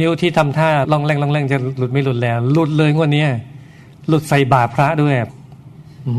[0.00, 3.24] นิ้วที่ทำท่าล่องแรงล่องแรงจะหลุดไม่หลุดแล้ว หลุดเลยงวดนี้
[4.08, 5.14] หลุดใส่บาพระด้วย
[6.08, 6.10] อ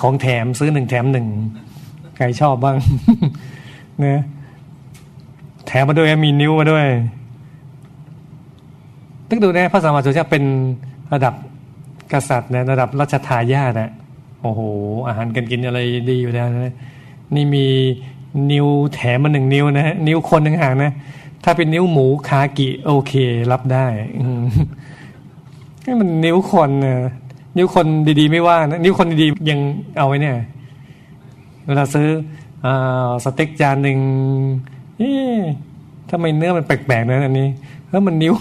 [0.00, 1.26] ของแถมซื้อหนึ่งแถมหนึ่ง
[2.16, 2.76] ใครชอบบ้าง
[4.00, 4.22] เนะ
[5.66, 6.86] แถมมาด้วยมีนิ้วมาด้วย
[9.28, 10.44] ตึกดูนะพระสัมมาสัมพุทธเจ้าเป็น
[11.12, 11.34] ระดับ
[12.12, 13.90] กษัตริย์นะระดับรัชทายาทนะ
[14.42, 14.60] โอ้โห
[15.06, 15.78] อาหารกันกินอะไร
[16.10, 16.74] ดีอยู่แล้วนะ
[17.34, 17.66] นี่มี
[18.50, 20.92] นิ้วแถมมาหนึ่งนิ้วนะฮะนิ้วคนหนึ่งห่างนะ
[21.44, 23.12] ถ้าเป็นนิ้วหมูคากิโอเค
[23.52, 23.86] รับได้
[25.82, 27.12] ให้มันนิ้วคนนะ
[27.56, 27.86] นิ้วคน
[28.20, 29.60] ดีๆ ไม่ว่านะนิ้วคนดีๆยัง
[29.98, 30.36] เอาไว้เนี่ย
[31.66, 32.08] เวลาซื้อ
[32.64, 32.66] อ
[33.24, 33.98] สเต็กจานหนึ่ง
[34.98, 35.38] เอ๊ะ
[36.10, 37.48] ทำไมเนื้อมันแปลกๆนะอันนี้
[37.90, 38.34] แล้วมันนิ้ว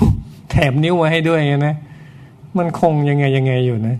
[0.51, 1.75] แถมนิ้วมาให้ด้วยนะ
[2.57, 3.95] มันคงยังไงยังไงอยู่นะ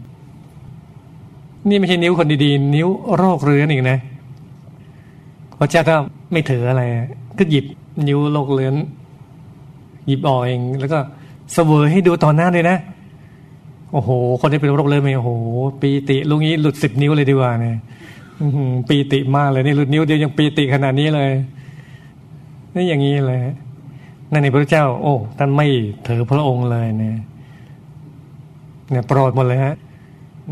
[1.70, 3.98] นี่ไม่ใช่นิ้วคนดีๆ นิ้วโรคเรื้อนอีกนะ
[5.60, 5.96] พระเจ้าก็
[6.32, 6.84] ไม่ถืออะไร
[7.40, 7.66] ก็หยิบ
[8.08, 8.76] นิ้วโรคเรื้อน
[10.08, 11.00] หยิบออกเอง แล้วก็
[11.54, 12.78] เสวยให้ดูต่อหน้าเลยนะ
[13.94, 14.10] โอ้โห
[14.42, 15.32] คนที่เป็นโรคเรื้อนโอ้โห
[15.82, 17.78] ปีติลุงนี้หลุดสิบนิ้วเลยดีกว่าเนี่ย
[18.90, 21.32] ปีติมากเลยนี่หลุดนิ้วเดียวยังปีติขนาดนี้เลย
[22.76, 23.42] นี่อย่างนี้เลย
[24.32, 25.68] นั่นในพระเจ้า โอ้ท่านไม่
[26.08, 27.18] ถือพระองค์เลยเนี่ย
[28.90, 29.76] เนี่ยโปรดหมดเลยฮะ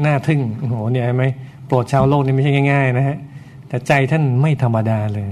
[0.05, 1.25] น่าทึ่งโอ้โหเนี่ยไหม
[1.67, 3.17] โปรดชาวโลกนี่ไม่ใช่ง่าย ๆ นะฮะ
[3.67, 5.29] แต่ใจท่านไม่ธรรมดาเลย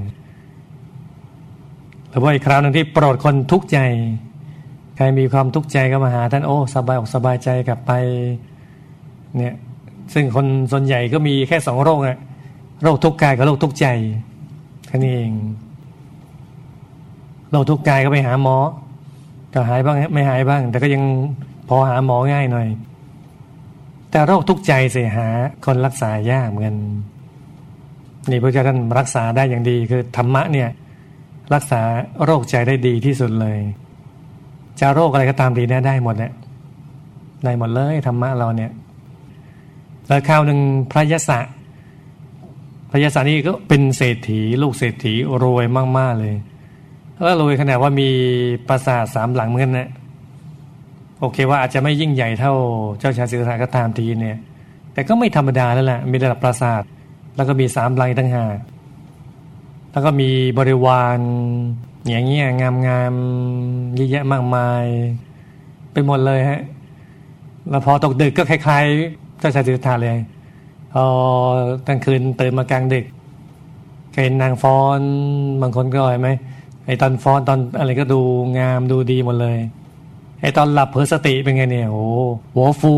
[2.14, 3.80] หรือว่าอีกคราวหนึ่งที่โปรดคนทุกข์ใจ
[4.96, 7.92] ใครมีความทุกข์ใจก็มาหาท่านโอ้สบายอกสบายใจกลับไป
[9.38, 9.56] เนี่ย
[10.14, 12.18] ซึ่งคนส่วนใหญ่ก็มีแค่สองโรคอะ
[12.84, 13.88] โรคทุกข์กายกับโรคทุกข์ใจ
[14.88, 15.34] แค่นี้เอง
[17.52, 18.58] โรคทุกข์กายก็ไปหาหมอ
[19.54, 21.04] ก็หายบ้างไม่หายบ้าง แต่ก็ยัง
[21.68, 22.68] พอหาหมอง่ายหน่อย
[24.12, 25.28] แต่โรคทุกข์ใจเสียหา
[25.66, 26.78] คนรักษายากเหมือนกัน
[28.30, 30.70] นี่พระเจ้าท่านรักษาได้อย่างดีคือธรรมะเนี่ย
[31.54, 31.82] รักษา
[32.24, 33.60] โรคใจได้ดีที่สุดเลย
[34.80, 36.34] จะโรคอะไรก็ตามดีเนี่ยได้หมดเนี่ย
[37.44, 38.72] ได้หมดเลยธรรมะเราเนี่ย
[40.08, 40.60] แล้วคราวหนึ่ง
[40.92, 41.40] พระยศะ
[42.92, 45.14] พระยศะนี่ก็เป็นเศรษฐี ลูกเศรษฐี
[45.44, 45.66] รวย
[45.98, 46.36] มาก ๆ เลย
[47.24, 48.10] แล้วรวยขนาดว่ามี
[48.68, 49.90] ปราสาทสามหลังเหมือนกันนะ
[51.20, 52.54] โอเคว่าอาจจะไม่ยิ่งใหญ่เท่า
[53.00, 54.38] เจ้าชายสิทธัตถะก็ตามทีเนี่ย
[54.94, 56.84] แต่ก็ไม่ธรรมดาแล้วแหละมีระดับปราสาท
[57.36, 58.56] แล้วก็มีสามหลังตั้งหาก
[59.94, 61.20] แล้วก็มีบริวาร
[62.10, 63.14] อย่างเงี้ยงามงาม
[63.96, 64.86] เยอะแยะมากมาย
[65.92, 66.62] ไปหมดเลยฮะ
[67.70, 70.18] แล้วพอตกดึกก็คล้ายๆเจ้าชายสิทธัตถะเลย
[70.94, 71.06] พอ
[71.88, 73.06] กลางคืนตื่นมากลางดึก
[74.22, 75.00] เห็นนางฟ้อน
[75.62, 76.30] บางคนก็เห็นไหม
[76.86, 78.20] ไอตอนฟ้อนตอนอะไรก็ดู
[78.60, 79.58] งามดูดีหมดเลย
[80.42, 82.06] ไอตอนหลับเผลอสติเป็นไงเนี่ยโอ้
[82.56, 82.94] หัวฟู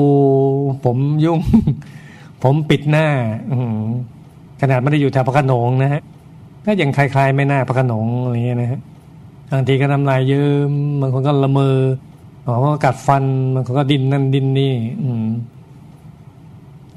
[0.85, 1.39] ผมยุ่ง
[2.43, 3.07] ผมปิดหน้า
[4.61, 6.01] ขนาดไม่ได้อยู่แถวพระขนงนะฮะ
[6.65, 8.81] ก็ยังคล้ายๆ ไม่น่าพระขนงอะไรเงี้ยนะฮะ
[9.51, 10.71] บางทีก็น้ำลายยืม
[11.01, 11.77] บางคนก็ละเมอ
[12.43, 15.25] บางคนก็กัดฟันบางคนก็ดินนั่นดินนี่ อืม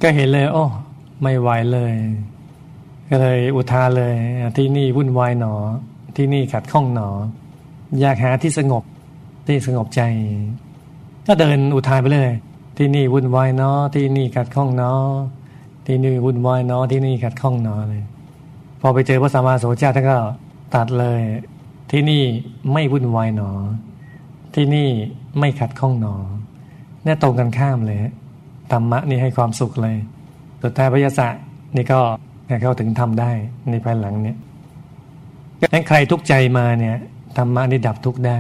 [0.02, 0.64] ก็เห็นเลย โอ้
[1.22, 1.92] ไม่ไหวเลย
[3.10, 4.14] ก็เลยอุทานเลย
[4.56, 5.54] ที่นี่วุ่นวายหนอ
[6.16, 7.08] ที่นี่ขัดข้องหนอ
[8.00, 8.84] อยากหาที่สงบ
[9.46, 10.00] ที่สงบใจ
[11.26, 12.30] ก็เดินอุทานไปเลย
[12.76, 15.04] ที่นี่วุ่นวายเนาะที่นี่ขัดข้องเนาะ
[15.86, 18.04] ที่นี่วุ่นวายเนาะที่นี่ขัดข้องเนาะเลย
[18.81, 20.19] พอไปเจอพระสัมมาสัมพุทธเจ้าท่านก็
[20.75, 21.21] ตัดเลย
[21.91, 22.22] ที่นี่
[22.72, 23.50] ไม่วุ่นวายหนอ
[24.55, 24.89] ที่นี่
[25.39, 26.15] ไม่ขัดข้องหนอ
[27.05, 27.99] เนี่ยตรงกันข้ามเลย
[28.72, 29.97] ธรรมะนี่ให้ความสุขเลย
[30.62, 31.28] สุดท้ายพยาศะ
[31.77, 32.00] นี่ก็
[32.62, 33.31] เข้าถึงทำได้
[33.71, 34.37] ในภายหลังเนี่ย
[35.60, 36.97] งั้นใครทุกข์ใจมาเนี่ย
[37.37, 38.39] ธรรมะนี่ดับทุกข์ได้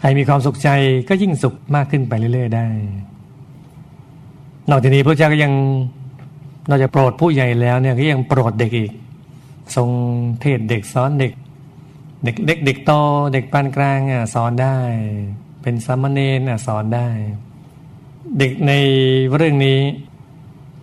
[0.00, 0.70] ใครมีความสุขใจ
[1.08, 2.66] ก็ยิ่งสุขมากขึ้นไปเรื่อย ๆ ได้
[4.70, 5.52] นอกจากนี้พระเจ้าก็ยัง
[6.68, 8.92] นอกจากโปรดผู้ใหญ่แล้วเนี่ยก็ยังโปรดเด็กอีก
[9.76, 9.90] ทรง
[10.40, 11.32] เทศเด็กสอนเด็ก
[12.24, 12.92] เด็กเด็กเด็กโต
[13.32, 14.76] เด็กปานกลางอะสอนได้
[15.62, 17.08] เป็นสามเณรอะสอนได้
[18.38, 18.72] เด็กใน
[19.34, 19.80] เรื่องนี้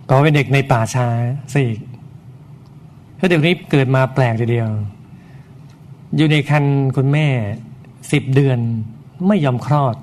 [0.08, 1.08] ก็เป็นเด็กในป่าช้า
[1.54, 1.64] สิ
[3.18, 4.70] ถ้าเด็กนี้เกิดมาแปลกทีเดียว
[6.16, 6.64] อยู่ในคัน
[6.96, 7.26] คุณแม่
[8.12, 8.58] สิบเดือน
[9.26, 9.96] ไม่ยอมคลอด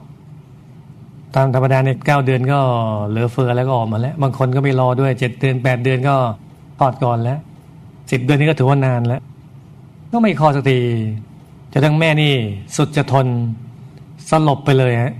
[1.35, 2.59] ตามธรรมดาในเก้าเดือนก็
[3.07, 6.15] เหลือเฟือแล้วก็ออกมาแล้ว บางคนก็ไม่รอด้วยเจ็ดเดือนแปดเดือนก็
[6.79, 7.39] คลอดก่อนแล้ว
[8.11, 9.21] สิบเดือนนี้ก็ถือว่านานแล้ว
[10.11, 10.79] ก็ไม่คลอดสักที
[11.73, 12.33] จะทั้งแม่นี่
[12.77, 13.27] สุดจะทน
[14.29, 15.13] สลบไปเลยฮะ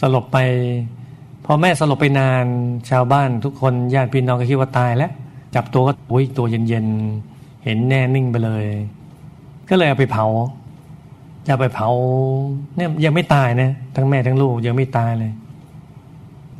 [0.00, 0.38] สลบไป
[1.44, 2.44] พอแม่สลบไปนาน
[2.90, 5.10] ชาวบ้านทุกคนญาติพี่น้องก็คิดว่าตายแล้ว
[5.54, 8.64] จับตัวก็อุ้ยตัวเย็นๆเห็นแน่นิ่งไปเลย
[9.68, 10.26] ก็เลยเอาไปเผา
[11.50, 11.90] จะไปเผา
[12.76, 15.32] เนี่ยยังไม่ตายนะทั้งแม่ทั้งลูกยังไม่ตายเลย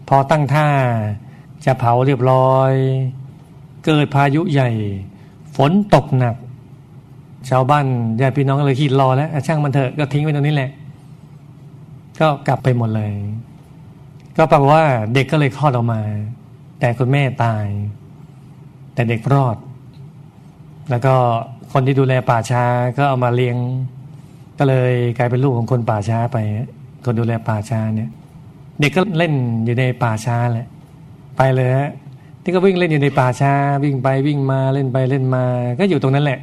[0.08, 0.66] พอตั้งท่า
[1.64, 2.72] จะเผาเรียบร้อย
[3.84, 4.70] เกิดพายุใหญ่
[5.56, 6.36] ฝนตกหนัก
[7.50, 7.86] ชาวบ้าน
[8.20, 10.70] ญาติพี่น้องเลยขีดรอแล้วช่างมันเถอะก็ทิ้งไว้ตรงนี้แหละ
[12.20, 13.12] ก็กลับไปหมดเลย
[14.36, 14.84] ก็แปลว่า
[15.14, 16.00] เด็กก็เลยคลอดออกมา
[16.80, 17.66] แต่คุณแม่ตาย
[18.94, 19.56] แต่เด็กรอด
[20.90, 21.14] แล้วก็
[21.72, 22.64] คนที่ดูแลป่าช้า
[22.96, 23.56] ก็เอามาเลี้ยง
[24.62, 26.38] ก็เลยกลายเป็นลูกของคนป่าช้าไป
[27.04, 28.10] คนดูแลป่าช้าเนี่ย
[28.80, 29.32] เด็กก็เล่น
[29.64, 30.68] อยู่ในป่าช้าแหละ
[31.36, 31.90] ไปเลยฮะ
[32.42, 33.52] ที่ก็วิ่งเล่นอยู่ในป่าช้า
[33.84, 35.44] วิ่งไปวิ่งมาเล่นไปเล่นมา
[35.78, 36.40] ก็อยู่ตรงนั้นแหละ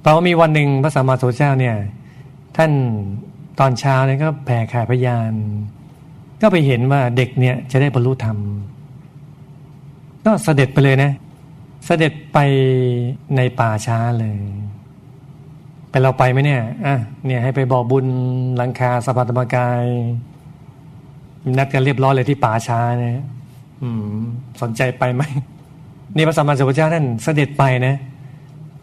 [0.00, 1.76] เพราะมีวันหนึ่งพระสัมมาสัมพุทธเจ้าเนี่ย
[2.56, 2.70] ท่าน
[3.58, 5.32] ตอนเช้าเนี่ยก็แผ่ขายพยาน
[6.40, 8.38] ก็ไปเห็นว่าเด็กเนี่ยจะได้บรรลุธรรม
[10.24, 11.12] ก็เสด็จไปเลยนะ
[11.86, 12.38] เสด็จไป
[13.36, 14.38] ในป่าช้าเลย
[15.90, 16.94] ไปเราไปไหมเนี่ยอะ
[17.26, 18.06] เนี่ยให้ไปบอกบุญ
[18.56, 19.84] หลังคาสภาธรรมกาย
[21.58, 23.18] นัดกันเรียบร้อยเลยที่ป่าช้าเนี่ย
[23.82, 24.06] อืม
[24.62, 25.22] สนใจไปไหม
[26.16, 27.94] นี่พระสัมมาสัมพุทธเจ้าท่านเสด็จไปนะ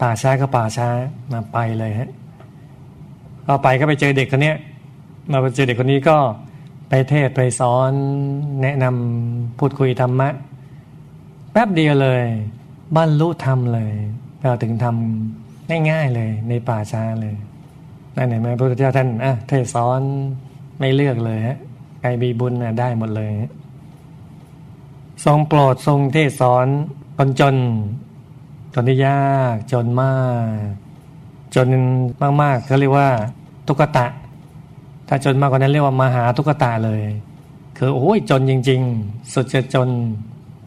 [0.01, 0.87] ป่าช้าก็ป่าช้า
[1.31, 2.09] มาไปเลยฮะ
[3.45, 4.57] พอไปก็ไปเจอเด็กคนเนี้ย
[5.31, 6.17] มาไปเจอเด็กคนนี้ก็
[6.89, 7.91] ไปเทศไปสอน
[8.61, 10.29] แนะนำพูดคุยธรรมะ
[11.51, 12.23] แป๊บเดียวเลย
[12.95, 13.93] บรรลุธรรมเลย
[14.39, 15.44] เราถึงทำ
[15.89, 17.35] ง่ายๆเลยในป่าช้าเลย
[18.15, 20.01] นั่นเห็นไหมพระพุทธเจ้าท่านอะเทศสอน
[20.79, 21.57] ไม่เลือกเลยฮะ
[22.01, 23.31] ใครมีบุญนะได้หมดเลย
[25.25, 26.67] ทรงโปรดทรงเทศสอน
[27.17, 27.55] คนจน
[28.73, 30.15] จนที่ยากจนมา
[30.47, 30.59] ก
[31.55, 31.67] จน
[32.41, 33.09] มากๆเขาเรียกว่า
[33.67, 34.05] ทุกตะ
[35.07, 37.01] ถ้าจนมากกว่านั้นเรียกว่ามหาทุกตะเลย
[37.77, 39.89] คือโอ้ยจนจริง ๆ สุดจะจน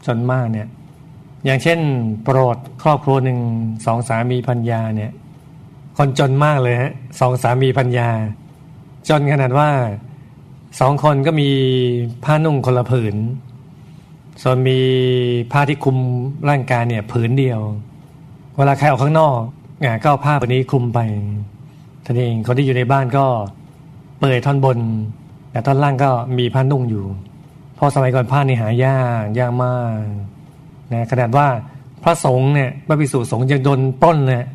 [0.05, 0.67] จนมากเนี่ย
[1.45, 1.79] อย่างเช่น
[2.23, 3.39] โปรดครอบครัวหนึ่ง
[3.85, 5.11] สองสามีพัญญาเนี่ย
[5.97, 8.09] คนจนมากเลยฮะสองสามีพัญญา
[9.09, 9.69] จนขนาดว่า
[10.79, 11.49] สองคนก็มี
[12.23, 13.15] ผ้านุ่งคนละผืน
[14.41, 14.79] ส่วนมี
[15.51, 15.97] ผ้าที่คลุม
[16.49, 17.59] ร่างกายเนี่ยผืนเดียว
[18.57, 19.39] เวลาใครออกข้างนอก
[19.83, 20.99] อะก็เอาผ้าแบบนี้คลุมไป
[22.05, 23.25] ท่านเองคนที่อยู่ในบ้านก็
[24.19, 24.77] เปิดท่อนบน
[25.51, 27.05] แต่ท่อนล่างก็มีผ้านุ่งอยู่
[27.75, 30.01] เพราะสมัยก่อนผ้านี่หายากยากมาก
[30.93, 31.47] นะขนาดว่า
[32.03, 34.45] พระสงฆ์เนี่ยพระภิกษุสงฆ์ยังโดนปล้นเนี่ย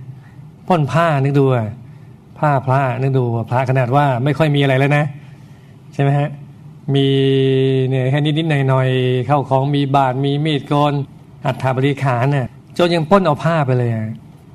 [0.68, 1.44] ปล้นผ้านึกดู
[2.38, 5.04] ผ้าพระนึกดูพระขนาดว่าไม่ค่อยมีอะไรแล้วนะ
[5.94, 6.30] ใช่ไหมฮะ
[6.94, 7.06] มี
[7.88, 10.92] เนี่ยแค่นิดๆหน่อยๆเข้าของมีบาทมีมีดโกน
[11.46, 12.46] อัฐบริขารเนี่ย
[12.78, 13.90] จนยังป้นเอาผ้าไปเลย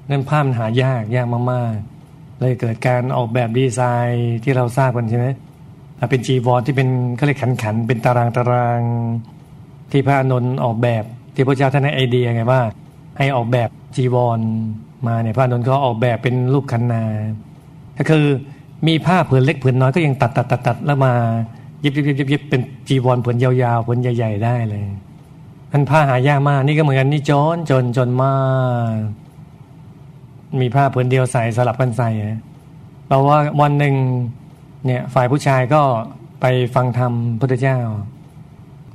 [0.10, 5.28] นั่นผ้ามันหายากยากมากๆ เลยเกิดการออกแบบดีไซน์ที่เราทราบกันใช่ไหม
[6.10, 8.82] เป็นจีวรที่เป็นเขาเรียกขันขันเป็นตารางตาราง
[9.92, 11.04] ที่พระอานนท์ออกแบบ
[11.40, 12.62] ที่พระเจ้าท่านให้ไอเดียไงว่า
[13.18, 14.40] ให้ออกแบบจีวร
[15.08, 17.04] มาเนี่ยพระนนท์ก็ออกแบบเป็นรูปคันนา
[17.98, 18.26] ก็คือ
[18.88, 21.14] มีผ้าผืนเล็กผืนน้อยก็ยังตัดตัดตัดตัดแล้วมา
[21.84, 24.84] ยิบยิบยิบยิบยิบเป็นจีวรผืนยาวๆผืนใหญ่ ๆ ได้เลย
[25.72, 28.36] มันผ้าหายากมากนี่ก็เหมือนกันนี่จนจนจนมา
[28.94, 28.96] ก
[30.62, 32.10] มีผ้าผืนเดียวใส่สลับกันใส่
[33.06, 33.96] เพราะว่าวันหนึ่ง
[34.86, 35.82] เนี่ยฝ่ายผู้ชายก็
[36.42, 36.46] ไป
[36.76, 37.80] ฟังธรรมพุทธเจ้า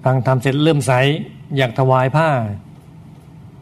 [0.04, 0.92] ฟังธรรมเสร็จเริ่มใส
[1.56, 2.28] อยากถวายผ้า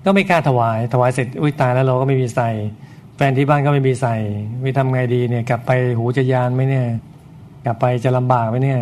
[0.05, 2.51] ก็ไม่กล้าถวาย ถวายเสร็จอุ้ยตายแล้วเราก็ไม่มีใส่
[3.17, 4.17] แฟนที่บ้านก็ไม่มีใส่
[4.65, 6.87] วิทำไงดีเนี่ย กลับไปหูจะยานไหมเนี่ย
[7.65, 8.81] กลับไปจะลำบากไหมเนี่ย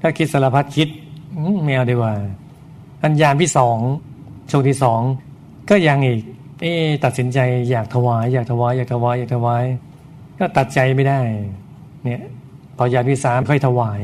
[0.00, 0.88] ถ้าคิดสารพัดคิด
[1.54, 2.14] มไม่เอาดีกว่า
[3.02, 3.78] อันยานที่สอง
[4.50, 5.00] ช่วงที่สอง
[5.70, 6.20] ก็ยังอีก
[6.60, 6.72] เอ๊
[7.04, 7.38] ตัดสินใจ
[7.70, 9.64] อยากถวาย อยากถวาย อยากถวายอยากถวาย
[10.38, 11.20] ก็ตัดใจไม่ได้
[12.04, 12.22] เนี่ย
[12.76, 14.00] พอยานที่สามค่อยถวาย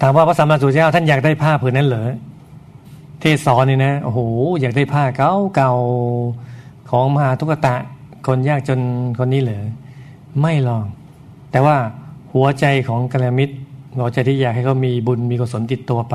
[0.00, 2.08] ถามว่าพระสัมมาสัมพุทธเจ้าท่านอยากได้ผ้าผืนนั้นเหรอ
[3.22, 4.20] เทศสอนนี่นะโอ้โห
[4.60, 5.72] อยากได้ผ้าเก่าเก่า
[6.90, 7.74] ของมหาทุกตะ
[8.26, 8.80] คนยากจน
[9.18, 9.64] คนนี้เหรอ
[10.40, 10.86] ไม่หรอก
[11.50, 11.76] แต่ว่า
[12.32, 13.54] หัวใจของกัลยาณมิตร
[13.98, 16.14] หัวใจที่อยากให้เขามีบุญมีกุศลติดตัวไป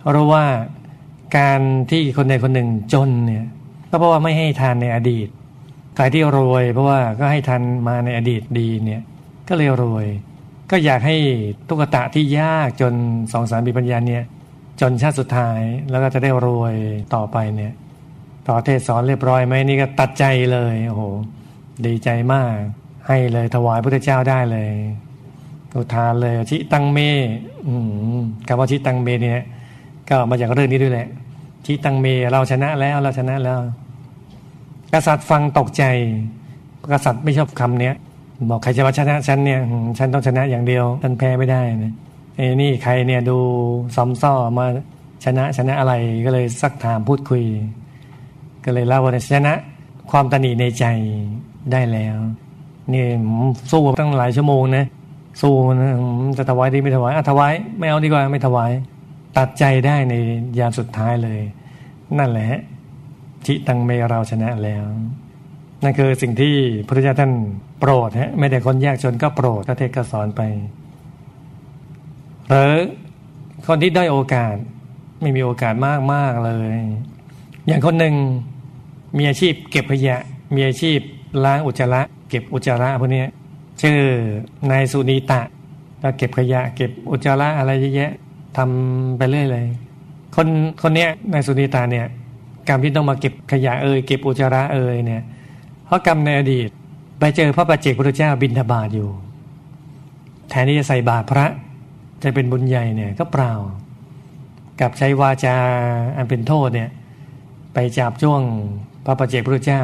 [0.00, 0.44] เพราะว่า
[1.36, 3.44] การที่คนใดคนหนึ่งจนเนี่ย
[3.90, 5.28] ก็เพราะว่าไม่ให้ทานในอดีต
[5.96, 9.02] ใครที่รวย เพราะว่าก็ให้ทานมาในอดีตดีเนี่ย
[9.48, 10.06] ก็เลยรวย
[10.70, 11.16] ก็อยากให้
[11.68, 12.94] ตุกตะที่ยากจน
[13.32, 14.24] สองสามปีปัญญาเนี่ย
[14.80, 15.60] จนชาติสุดท้าย
[15.90, 16.74] แล้วก็จะได้รวย
[17.14, 17.72] ต่อไปเนี่ย
[18.48, 21.02] ต่อเทศสอนเรียบร้อยไหมนี่ก็ตัดใจเลยโอ้โห
[21.86, 22.54] ดีใจมาก
[23.06, 24.70] ให้เลยถวายพระเจ้าได้เลย
[25.76, 26.98] อุทานเลยชิตังเม
[27.66, 27.74] อื
[28.18, 29.44] มคำว่าชิตังเมเนี่ย
[30.08, 31.08] ก็มาจากเรื่องนี้ด้วยแหละ
[31.66, 33.58] ชิตังเมเราชนะแล้วเราชนะแล้ว
[34.92, 35.84] กษัตริย์ฟังตกใจ
[36.92, 37.94] กษัตริย์ไม่ชอบคำเนี้ย
[38.50, 39.60] บอกใครจะมาชนะฉันเนี่ย
[39.98, 41.94] ฉันต้องชนะอย่างเดียวฉันแพ้ไม่ได้นะ
[42.36, 43.38] เอ้นี่ใครเนี่ยดู
[43.96, 44.66] ซอมซ่อมา
[45.24, 45.94] ชนะชนะอะไร
[46.26, 47.42] ก็เลยซักถามพูดคุย
[48.64, 49.54] ก็เลยเล่าว่าชนะ
[50.10, 50.84] ความตนีในใจ
[51.72, 52.16] ได้แล้ว
[52.92, 53.04] นี่
[53.70, 54.84] สู้ตั้งหลายชั่วโมงนะ
[55.40, 55.90] สู้นะ
[56.38, 58.70] จะถวายดีไม่ถวายอะถวายไม่เอาดีกว่าไม่ถวาย
[59.36, 60.14] ตัดใจได้ใน
[60.58, 61.40] ยามสุดท้ายเลย
[62.18, 62.50] นั่นแหละ
[63.46, 64.84] จิตังเมเราชนะแล้ว
[65.82, 67.32] นั่นคือสิ่งที่พระพุทธเจ้าท่าน
[67.80, 70.40] โปรดฮะไม่แต่คนยากจนก็โปรดก็เทศก็สอนไป
[72.52, 72.74] หรือ
[73.66, 74.54] คนที่ได้โอกาส
[75.20, 76.76] ไม่มีโอกาสมากมากเลย
[77.66, 78.14] อย่างคนหนึ่ง
[79.16, 80.18] มีอาชีพเก็บขยะ
[80.54, 80.98] มีอาชีพ
[81.44, 83.24] ล้างอุจจาระเก็บอุจจาระพวกนี้
[83.82, 83.98] ชื่อ
[84.70, 85.40] นายสุนีตะ
[86.02, 88.12] ก็เก็บขยะ เก็บอุจจาระอะไรเยอะแยะ
[88.56, 89.66] ทำไปเรื่อยเลย
[90.34, 90.46] คน
[90.82, 92.06] คนเนี้ยนายสุนีตาเนี่ย
[92.68, 95.22] กรรมที่ต้องมาเก็บขยะเอ่ยเก็บอุจจาระเอ่ยเนี่ย
[95.86, 96.68] เพราะกรรมในอดีต
[97.18, 99.10] ไปเจอพระปัจเจกพุทธเจ้าบินทบาทอยู่
[100.48, 101.46] แทนที่จะใส่บาตรพระ
[102.24, 103.52] จะเป็นบุญใหญ่เนี่ยก็เปล่า
[104.80, 105.56] กับใช้วาจา
[106.16, 106.90] อันเป็นโทษเนี่ย
[107.74, 108.42] ไปจับจ้วง
[109.04, 109.82] พระปัจเจกพุทธเจ้า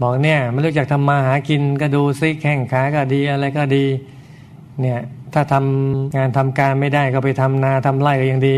[0.00, 3.84] บอกเนี่ยไม่รู้จักทำมาหากินก็ดูซิแข้งขาก็ดีอะไรก็ดี
[4.80, 4.98] เนี่ย
[5.34, 8.56] ถ้าทำงานทำการไม่ได้ก็ไปทำนาทำไร่ก็ยังดี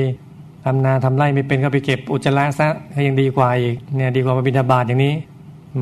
[0.64, 5.14] ทำนาทำไร่ไม่เป็นก็ไปเก็บอุจจาระซะก็ยังดีกว่าอีกเนี่ยดีกว่ามาบิณฑบาตอย่างนี้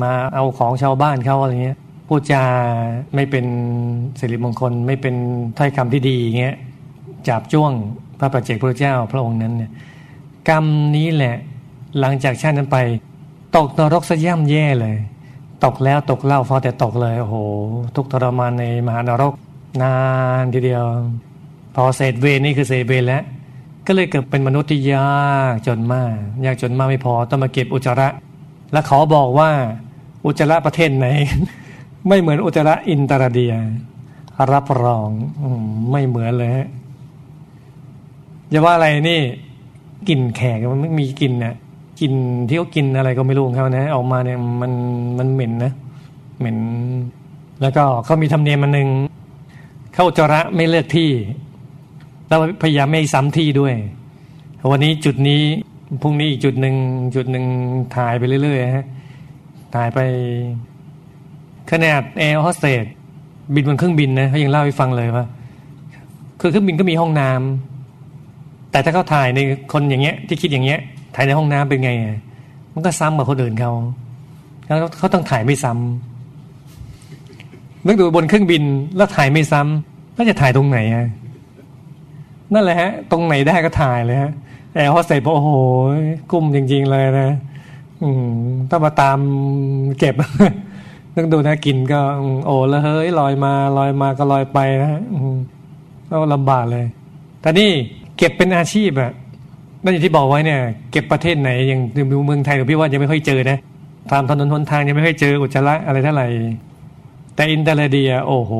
[0.01, 2.43] มาเอาของชาวบ้านเขาอะไรเงี้ยพูดจา
[3.15, 3.45] ไม่เป็น
[4.19, 5.15] สิริมงคลไม่เป็น
[5.57, 6.55] ถ้อยคำที่ดีอย่างเงี้ย
[7.29, 7.71] จับจ้วง
[8.19, 9.71] พระปัจเจกพระเจ้าพระองค์นั้นเนี่ย
[10.49, 10.65] กรรม
[10.95, 11.35] นี้แหละ
[11.99, 12.77] หลังจากชาตินั้นไป
[13.57, 14.95] ตกนรกซะย่ำแย่เลย
[15.65, 17.35] ตกแล้วตกเล่าพอแต่ตกเลยโอ้โห
[17.95, 19.33] ทุกทรมานในมหานรก
[19.81, 19.93] นา
[20.41, 20.85] นทีเดียว
[21.75, 23.23] พอเศษเวรนี่คือเศษเวรแล้ว
[23.85, 25.07] ก็เลยเกิดเป็นมนุษย์ที่ยา
[25.51, 26.15] กจนมาก
[26.45, 28.07] ยากจนมากไม่พอต้องมาเก็บอุจจาระ
[28.71, 29.49] และขอบอกว่า
[30.25, 31.07] อุจจาระประเทศไหน
[32.07, 33.53] ไม่เหมือนอุจจาระอินตราเดีย
[34.51, 35.09] รับรอง
[35.41, 35.43] อ
[35.91, 36.51] ไม่เหมือนเลย
[38.51, 39.19] ฮะว่าอะไรนี่
[40.09, 41.53] กลิ่นแขกมันไม่มีกลิ่นน่ะ
[41.99, 42.13] กลิ่น
[42.47, 44.71] ที่เขากินอะไรก็ไม่รู้ของเขานะออกมาเนี่ยมัน
[45.17, 45.71] มันเหม็นนะ
[46.39, 46.57] เหม็น
[47.61, 48.89] แล้วก็เขามีธรรมเนียมมันหนึ่ง
[49.95, 51.09] เข้าจระไม่เลือกที่
[52.27, 53.73] แล้วพยายามไม่ซ้ำที่ด้วย
[54.71, 55.41] วันนี้จุดนี้
[56.01, 56.75] พรุ่งนี้อีกจุดหนึ่ง
[57.15, 57.45] จุดหนึ่ง
[57.95, 58.85] ถ่ายไปเรื่อยๆฮะ
[59.75, 59.99] ถ่ายไป
[61.71, 62.85] ขนาดแอร์โฮสเตส
[63.53, 65.25] บินบนเครื่องบินนะเขายังเล่าให้ฟังเลยว่า
[66.41, 67.66] คือเครื่องบินก็มีห้องน้ำ
[68.77, 69.39] แต่ถ้าเขาถ่ายใน
[69.73, 70.79] คนอย่างเงี้ย ที่คิดอย่างเงี้ย
[71.15, 71.91] ถ่ายในห้องน้ำเป็นไง
[72.73, 73.71] มันก็ซ้ำกับคนอื่นเขา
[74.65, 78.63] แล้วเขาต้องถ่ายไม่ซ้ำนึกดูบนเครื่องบิน
[78.97, 81.05] แล้วถ่ายไม่ซ้ำแล้วจะถ่ายตรงไหนอะ
[82.53, 84.31] นั่นแหละฮะ ตรงไหนได้ก็ถ่ายเลยฮะ
[84.73, 85.51] แอร์โฮสเตสบอกโอ้โห
[86.31, 87.29] กุ้มจริง ๆ เลยนะ
[88.03, 88.29] อืม
[88.71, 89.19] ต้องมาตาม
[89.99, 90.15] เก็บ
[91.15, 91.99] ต้องดูนะกินก็
[92.45, 95.01] โอ้แล้วเฮ้ยลอยมาลอยมาก็ลอยไปนะฮะ
[96.09, 96.85] ก็ลำบากเลย
[97.41, 97.71] แต่นี่
[98.17, 99.11] เก็บเป็นอาชีพอะ
[99.83, 101.79] นั่นอย่างที่บอกไว้เนี่ยเก็บประเทศไหนยัง
[102.25, 103.57] เมืองไทยหรือพี่ว่ายังไม่ค่อยเจอนะ
[104.11, 106.27] ตามถนนหนทางยังไม่ค่อยเจออุจจาระอะไรเท่าไหร่
[107.35, 108.51] แต่อินเตอร์เดียโอ้โห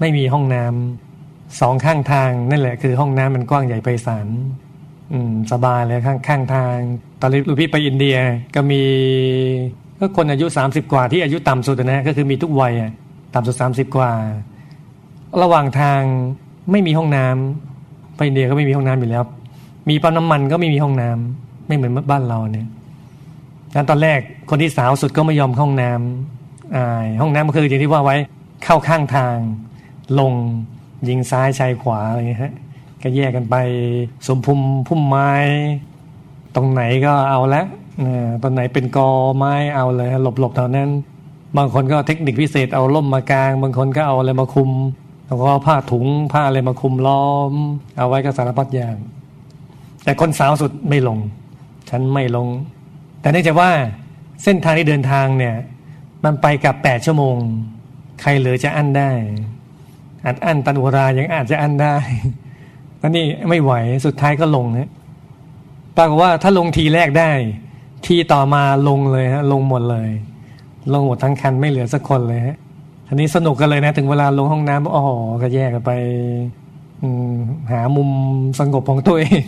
[0.00, 4.26] ไม่มีห้องน้ำสองข้างทางนั่นแหละคือห้องน้ำมันกว้างใหญ่ไพศาล
[5.12, 6.76] อืมสบายเลยข้างข้างทาง
[7.20, 8.16] ตอนนี้ลูกพี่ไปอินเดีย
[8.54, 8.82] ก็มี
[9.98, 12.72] ก็คนอายุสามสิบกว่าที่อายุต่ำสุดนะก็คือมีทุกวัย
[13.34, 14.12] ต่ำสุดสามสิบกว่า
[15.42, 16.00] ระหว่างทาง
[16.70, 17.75] ไม่มีห้องน้ำ
[18.16, 19.22] ไปอินเดียก็ไม่มีห้องน้ำอยู่แล้ว
[19.88, 22.68] มีปั๊มน้ำมันก็ไม่มีห้องน้ำไม่เหมือนบ้านเราเนี่ย
[23.74, 24.20] นั้นตอนแรก
[24.50, 28.16] คนที่สาวสุดก็ไม่ยอมห้องน้ำอ่าห้องน้ำก็คืออย่างที่ว่าไว้
[28.64, 29.36] เข้าข้างทาง
[30.18, 30.32] ลง
[31.08, 32.52] ยิงซ้ายชายขวาอะไรเงี้ยฮะ
[33.02, 33.56] ก็แยกกันไป
[34.26, 35.30] สมพุมพุ่มไม้
[36.54, 37.62] ตรงไหนก็เอาละ
[38.42, 40.90] ตอนไหนเป็นกอไม้เอาเลยหลบๆเท่านั้น
[41.56, 44.70] บางคนก็เทคนิคพิเศษเอาล่มมากลาง บางคนก็เอาอะไรมาคุม
[45.26, 47.52] แล้วก็ผ้าถุงผ้าอะไรมาคุมล้อม
[47.96, 48.96] เอาไว้ก็สารพัดอย่าง
[50.04, 51.18] แต่คนสาวสุดไม่ลง
[51.90, 52.48] ฉันไม่ลง
[53.20, 53.70] แต่เนื่องจากว่า
[54.42, 55.54] เส้นทางที่เดินทางเนี่ย
[56.24, 57.36] มันไปกับแปดชั่วโมง
[58.20, 59.10] ใครเหลือจะอั้นได้
[60.26, 61.96] อัดอั้นตันอุรายังอาจจะอั้นได้
[62.98, 63.72] แล้วนี่ไม่ไหว
[64.06, 64.88] สุดท้ายก็ลงนี่ย
[65.96, 67.30] ปรากฏว่าถ้าลงทีแรกได้
[68.06, 70.08] ทีต่อมาลงเลยฮะลงหมดเลย
[70.92, 72.56] ลงหมดทั้งคันไม่เหลือสักคนเลยฮะ
[73.08, 75.04] อันนี้สนุกกันเลยนะ ถึงเวลาลงห้องน้ำอ๋อ
[75.42, 75.92] ก็แยกกันไป
[77.70, 78.10] หามุม
[78.58, 79.42] สงบของตัวเอง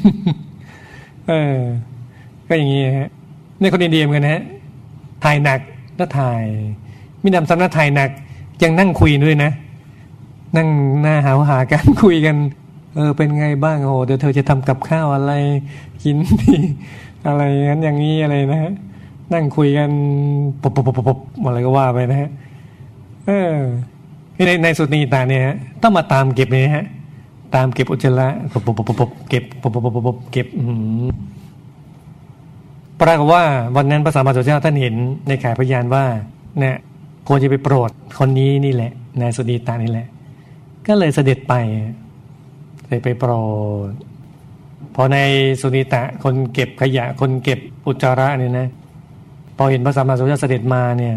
[1.29, 1.57] เออ
[2.49, 3.11] ก็อย่างนี้ฮะ
[3.61, 4.43] นี่คนอินเดียเหมือนกันนะฮะ
[5.25, 5.61] ถ่ายหนัก
[5.97, 6.45] แล้วถ่าย
[7.23, 8.11] มินำซ้ำนักถ่ายหนัก
[8.63, 9.51] ยังนั่งคุยด้วยนะ
[10.57, 10.69] นั่ง
[11.03, 12.37] หน้าหาหากันคุยกัน
[12.97, 15.33] เออ เป็นไงบ้างโอ้เดี๋ยวเธอจะทำกับข้าวอะไร
[16.03, 16.57] กินดี
[17.27, 18.73] อะไรงั้นอย่างนี้อะไรนะฮะ
[19.33, 19.91] นั่งคุยกัน
[20.63, 22.31] ปบปบปบปบอะไรก็ว่าไปนะฮะ
[23.29, 23.57] เออ
[24.47, 25.43] ในในสุนีตาเนี่ย
[25.83, 26.87] ต้องมาตามเก็บเนี่ยฮะ
[27.55, 30.47] ตามเก็บอุจจาระปบปบปบปเก็บปบปบปบปบเก็บ
[33.01, 33.45] ปรากฏว่า
[33.77, 34.95] วันนั้นพระสัมมาสัมพุทธเจ้าท่านเห็น
[35.29, 36.05] ในข่ายพยานว่า
[36.59, 36.77] เนี่ย
[37.29, 40.07] ควรจะไปโปรดคนนี้นี่แหละนายสุนีตานี่แหละ
[40.87, 41.55] ก็เลยเสด็จไป
[42.87, 43.33] เลยไปโปร
[43.91, 43.93] ด
[44.95, 45.17] พอใน
[45.61, 48.69] สุนิตะคนเก็บขยะคนเก็บอุจจาระเนี่ยนะ
[49.57, 51.15] พอเห็นพระสัมมาสัมพุทธเจ้าเสด็จมาเนี่ย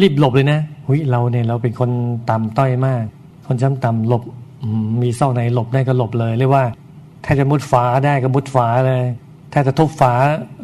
[0.00, 1.90] รีบหลบเลยนะหุยเราเนี่ยเราเป็นคน
[2.30, 3.04] ต่ำต้อยมาก
[3.46, 4.22] คนช้ำต่ำหลบ
[5.02, 6.64] มีซอกไหนหลบได้ก็หลบเลยเรียกว่า
[7.24, 9.04] ถ้าจะมุดฝาได้ก็มุดฝาเลย
[9.52, 10.12] ถ้าจะทุบฝา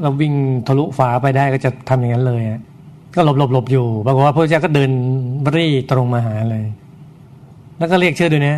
[0.01, 0.33] เราวิ่ง
[0.67, 2.43] ทะลุฝาไปได้ก็จะทำอย่างนั้นเลย
[3.15, 4.91] ก็หลบหลบหลบอยู่ปรากฏว่าพระเจ้าก็เดิน
[5.55, 6.65] รีตรงมาหาเลย
[7.79, 8.57] แล้วก็เรียกชื่อด้วยนะ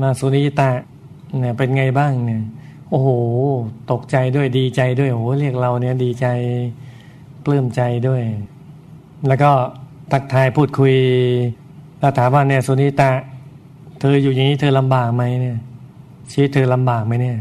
[0.00, 0.70] มาสุนิตะ
[1.38, 2.42] เนี่ยเป็นไงบ้างเนี่ย
[2.90, 3.08] โอ้โห
[3.90, 6.26] ตกใจด้วยดีใจด้วยโอ้โหเรียกเราเนี่ยดีใจ
[7.44, 8.22] ปลื้มใจด้วย
[9.28, 9.50] แล้วก็
[10.12, 10.94] ตักทายพูดคุย
[12.00, 13.10] แล้วถามว่าเนี่ยสุนิตะ
[13.98, 15.56] เธออยู่อย่างนี้เธอลำบากไหมเนี่ย
[16.32, 17.36] ชีวิตเธอลำบากไหมเนี่ย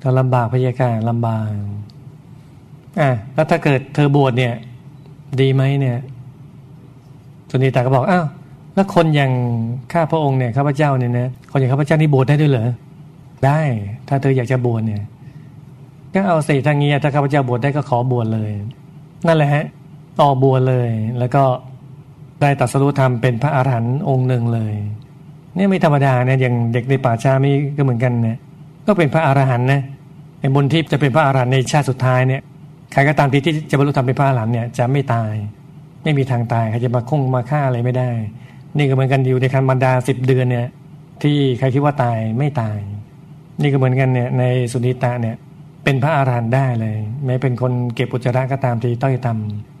[0.00, 1.46] เธอลำบากพยาการลำบาก
[3.00, 4.54] อะแล้วถ้าเกิดเธอบวชเนี่ย
[5.40, 5.96] ดีไหมเนี่ย
[7.50, 8.26] สุนิตาก็บอกอ้าว
[8.74, 9.32] แล้วคนอย่าง
[9.92, 12.68] ข้าพระองค์เนี่ยข้าพเจ้าเนี่ยนะคนอย่างข้าพเจ้านี่บวชได้ด้วยเหรอ
[13.44, 13.60] ได้
[14.08, 15.02] ถ้าเธออยากจะบวชเนี่ย
[16.14, 18.50] ก็เอาสิทางนี้ถ้าข้าพเจ้าบวชได้ก็ขอบวชเลย
[19.26, 19.64] นั่นแหละฮะ
[20.20, 21.44] ออกบวเลย แล้วก็
[22.40, 24.74] ได้ตัดสรุธรรมเป็นพระอาหารหันต์องค์หนึ่งเลย
[25.54, 28.38] เนี่ยไม่ธรรมดาเนี่ยอย่างเด็กในป่าชามีก็เหมือนกันเนี่ย
[28.86, 29.82] ก็เป็นพระอรหันต์นะ
[30.40, 32.42] ในบนที่จะเป็นพระอรหันต์ในชาติสุดท้ายเนี่ย
[32.92, 35.32] ใครก็ตามที่จะบรรลุธรรมเป็นพระอรหันต์เนี่ยจะไม่ตาย
[36.02, 38.10] ไม่มีทางตายใครจะมาคงมาฆ่าอะไรไม่ได้
[38.76, 40.66] นี่ก็เหมือนกันอยู่ในคันบรรดาสิบเดือนเนี่ย
[41.22, 42.78] ที่ใครคิดว่าตายไม่ตาย
[43.62, 45.36] นี่ก็เหมือนกันเนี่ยในสุนิตะเนี่ย
[45.84, 49.77] เป็นพระอรหันต์ได้เลย แม้เป็นคนเก็บอุจจาระก็ตามที่ต้อยต่ำ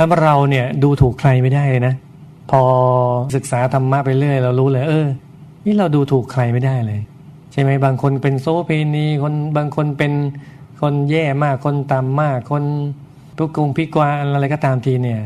[0.00, 1.94] ถ้าเราเนี่ยดูถูกใครไม่ได้เลยนะ
[2.50, 2.62] พอ
[3.36, 5.08] ศึกษาธรรมะไปเรื่อย เรารู้เลย เออ
[5.64, 7.00] นี่เราดูถูกใครไม่ได้เลย
[7.52, 10.12] ใช่ไหมบางคนเป็นโซเพนีคนบางคนเป็น
[10.80, 12.64] คนแย่มากคนต่ำมาก คน
[13.36, 15.20] พุกุงพิกวาอะไรก็ตามทีเนี่ย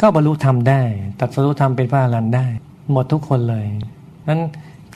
[0.00, 0.82] ก็บรรลุธรรมได้
[1.20, 2.46] ตัดสรุธรรมเป็นพระอรันได้
[2.92, 3.64] หมดทุกคนเลย
[4.28, 4.40] นั้น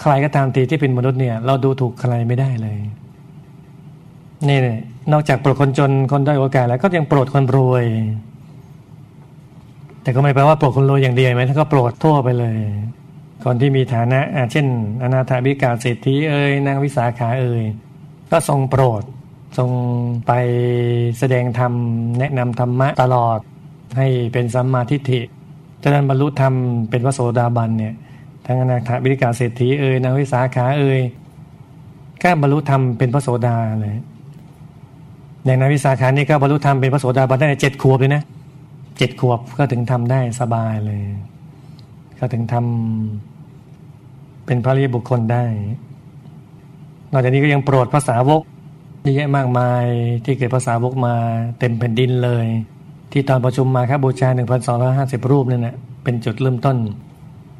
[0.00, 2.78] ใครก็ตามทีที่เป็นมนุษย์เนี่ย เราดูถูกใครไม่ได้เลย
[4.48, 4.58] นี่
[5.12, 7.84] นอกจากโปรดคนจนคนด้อยโอกาสแล้วก็ยังโปรดคนรวย
[10.08, 12.56] แต่ก็ไม่แปลว่าโปรดคนรวยอย่างเดียวไหมท่านก็โปรดทั่วไปเลย
[13.44, 14.20] คนที่มีฐานะ
[14.52, 14.66] เช่น
[15.02, 17.62] อนาถาบิกาเศรษฐีเอ่ยนางวิสาขาเอ่ย
[18.30, 19.02] ก็ทรงโปรด
[19.58, 19.70] ทรง
[20.26, 20.32] ไป
[21.18, 21.72] แสดงธรรม
[22.18, 23.38] แนะนำธรรมะตลอด
[23.96, 25.20] ให้เป็นสัมมาทิฏฐิ
[25.82, 26.52] จะนั้นบรรลุธรรม
[26.90, 27.94] เป็นพระโสดาบันเนี่ย
[28.46, 31.00] ทั้งอนาถาบิกาเศรษฐีเอ่ยนางวิสาขาเอ่ย
[32.22, 33.96] ก็บรรลุธรรมเป็นพระโสดาเลย
[35.44, 38.24] อย่างนางวิสาขานี่ก็บรรลุธรรมเป็นพระโสดาบันได้เจ็ดขวบเลยนะ
[38.98, 41.02] เจ็ดขวบก็ถึงทำได้สบายเลย
[42.18, 45.44] ก็ถึงทำเป็นพระริยบุคคลได้
[47.12, 48.42] นอกจากนี้ก็ยังโปรดภาษาวก
[49.02, 49.84] เยอะแยะมากมาย
[50.24, 51.14] ที่เกิดภาษาวกมา
[51.58, 52.46] เต็มแผ่นดินเลย
[53.12, 56.76] ที่ตอนประชุมมาครับบูชาหนึ่งพันสองร้อยห้าสิบรูปนั่นแหละเป็นจุดเริ่มต้น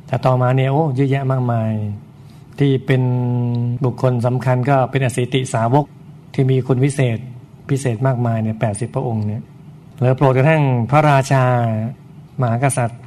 [0.07, 1.73] แต่ต่อมาเนี่ยโอ้เยอะแยะมากมาย
[2.59, 3.03] ที่เป็น
[3.85, 5.85] บุคคลสำคัญก็เป็นอสิติสาวก
[6.35, 7.19] ที่มีคุณวิเศษ
[7.69, 9.43] พิเศษมากมายเนี่ยแปดสิบพระองค์เนี่ย
[9.99, 11.45] หรือโปรดกระทั่งพระราชา
[12.41, 13.01] มหากษัตริย์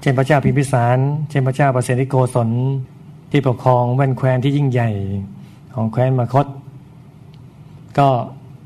[0.00, 0.98] เช่นพระเจ้าพิมพิสาร
[1.30, 2.48] เช่นพระเจ้าประเสริโกศล
[3.30, 4.90] ที่ปกครองแว่นแคว้นที่ยิ่งใหญ่
[5.74, 6.46] ของแคว้นมคต
[7.98, 8.08] ก็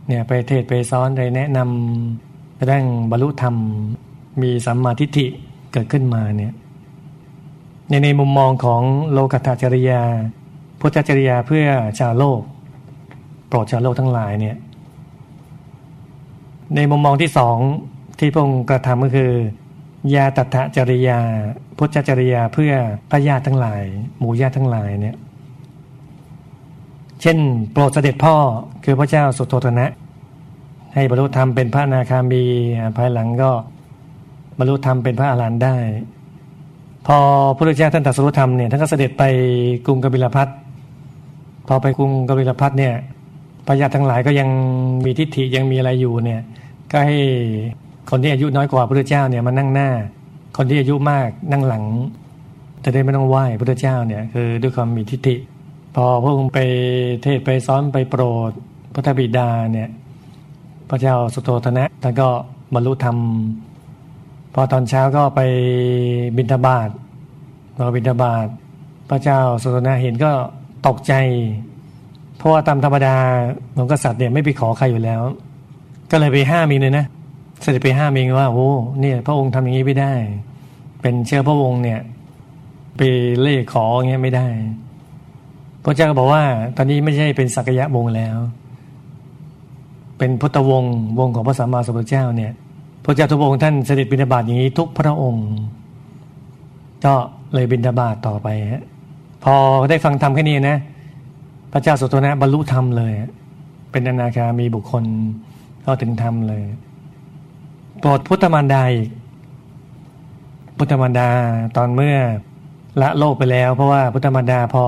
[0.07, 3.55] เนี่ยไปเทศไปซ้อนไปแนะนำกระทั่งบรรลุธรรม
[4.43, 5.27] มีสัมมาทิฏฐิ
[5.73, 6.53] เกิดขึ้นมาเนี่ย
[7.89, 10.03] ในในมุมมองของโลกัตจริยา
[10.81, 11.67] พุทธจริยาเพื่อ
[11.99, 12.41] ชาวโลก
[13.49, 14.57] โปรดชาวโลกทั้งหลายเนี่ย
[16.75, 17.57] ในมุมมองที่สอง
[18.19, 19.33] ที่พระองค์กระทำก็คือ
[20.15, 21.21] ยาตัทะจริยา
[21.79, 22.73] พุทธจริยาเพื่อ
[23.11, 23.83] พระญาติทั้งหลาย
[24.19, 25.17] หมู่ญาติทั้งหลายเนี่ย
[27.21, 27.39] เช่น
[27.73, 28.35] โปรดเสด็จพ่อ
[28.85, 29.87] คือพระเจ้าสุโธทนะ
[30.95, 32.45] ให้บรรลุธรรมเป็นพระนาคามี
[32.97, 33.51] ภายหลังก็
[34.59, 35.77] บรรลุธรรมเป็นพระอรหันต์ได้
[37.07, 39.25] พอพระพุทธเจ้าท่านตรัสรู้ธรรมเนี่ยท่านก็เสด็จไป
[39.87, 40.49] กรุงกบิลพัท
[41.69, 42.95] พอไปกรุงกบิลพัทเนี่ย
[43.67, 44.49] พระญาทั้งหลายก็ยัง
[45.05, 46.41] มีทิฏฐิยังมีอะไรอยู่เนี่ย
[46.93, 47.19] ก็ให้
[48.11, 49.91] คนที่อายุน้อยกว่าพระเจ้าเนี่ยมานั่งหน้า
[50.57, 51.85] คนที่อายุมากนั่งหลัง
[52.85, 55.37] จะได้ไม่ต้องไหว้พระเจ้าเนี่ยคือด้วยความมีทิฏฐิ
[55.95, 56.61] พอพระองค์ไป
[57.23, 58.51] เทศไปซ้อนไปโปรด
[58.95, 59.89] พระธบิดาเนี่ย
[60.91, 62.29] พระเจ้าสุโธทนะท่านก็
[62.75, 63.17] บรรลุธรรม
[64.55, 65.41] พอตอนเช้าก็ไป
[66.37, 66.89] บิณฑบาต
[67.77, 68.47] พอบิณฑบาต
[69.11, 70.33] พระเจ้าสุโธทนะเห็นก็
[70.87, 71.13] ตกใจ
[72.41, 73.17] เพราะว่าตามธรรมดา
[73.77, 75.21] ของกษัตริย์เนี่ยไม่ไปขอใครอยู่แล้ว
[76.11, 77.07] ก็เลยไปห้ามเอีกเลยนะ
[77.63, 78.69] เสด็จไปห้ามเองว่าโอ้
[79.01, 80.13] เนี่ย พระองค์ทำอย่างนี้ไม่ได้
[81.01, 82.01] เป็นเชื้อพระวงศ์เนี่ย
[82.97, 83.01] ไป
[83.41, 84.47] เล่ขออย่างเงี้ยไม่ได้
[85.85, 86.43] พระเจ้าก็บอกว่า
[86.77, 88.37] ตอนนี้ไม่ใช่เป็นสักยะวงศ์แล้ว
[90.19, 92.53] เป็นพุทธวงศ์วงของพระสัมมาสัมพุทธเจ้าเนี่ย
[93.05, 95.47] พระเจ้าทุกองค์ท่านเสด็จบิณฑบาตอย่างนี้ทุกพระองค์
[97.05, 97.15] ก็
[97.55, 98.85] เลยบิณฑบาตต่อไปฮะ
[99.45, 99.55] พอ
[99.91, 100.79] ได้ฟังธรรมแค่นี้นะ
[101.73, 103.13] พระเจ้าสุโธนะบรรลุธรรมเลย
[103.93, 105.05] เป็นอนาคามีบุคคล
[105.83, 106.63] เข้าถึงธรรมเลย
[108.01, 109.11] โปรดพุทธมารดาอีก
[110.79, 111.29] พุทธมารดา
[111.77, 112.17] ตอนเมื่อ
[113.03, 114.85] ละโลกไปแล้ว เพราะว่าพุทธมารดาพอ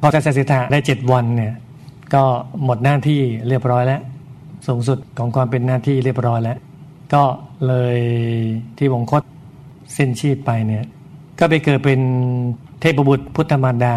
[0.00, 1.54] พอจะเสร็จสิทธะได้เจ็ดวันเนี่ย
[2.14, 2.22] ก็
[2.64, 4.02] หมดหน้าที่เรียบร้อยแล้ว
[4.66, 6.58] สูงสุดของความเป็นหน้าที่เรียบร้อยแล้ว
[7.14, 7.22] ก็
[7.66, 7.98] เลย
[8.78, 9.22] ที่วงคต
[9.96, 10.84] สิ้นชีพไปเนี่ย
[11.38, 12.00] ก็ไปเกิดเป็น
[12.80, 13.96] เทพบุตรพุทธมารดา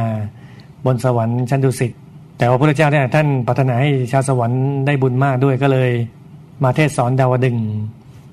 [0.86, 1.92] บนสวรรค์ชั้นดุสิต
[2.38, 5.92] แต่ว่าพระเจ้าเนี่ยท่านปรารถนาให้ชาวสวรรค์ได้บุญมากด้วยก็เลย
[6.64, 7.58] มาเทศสอนดาวดึง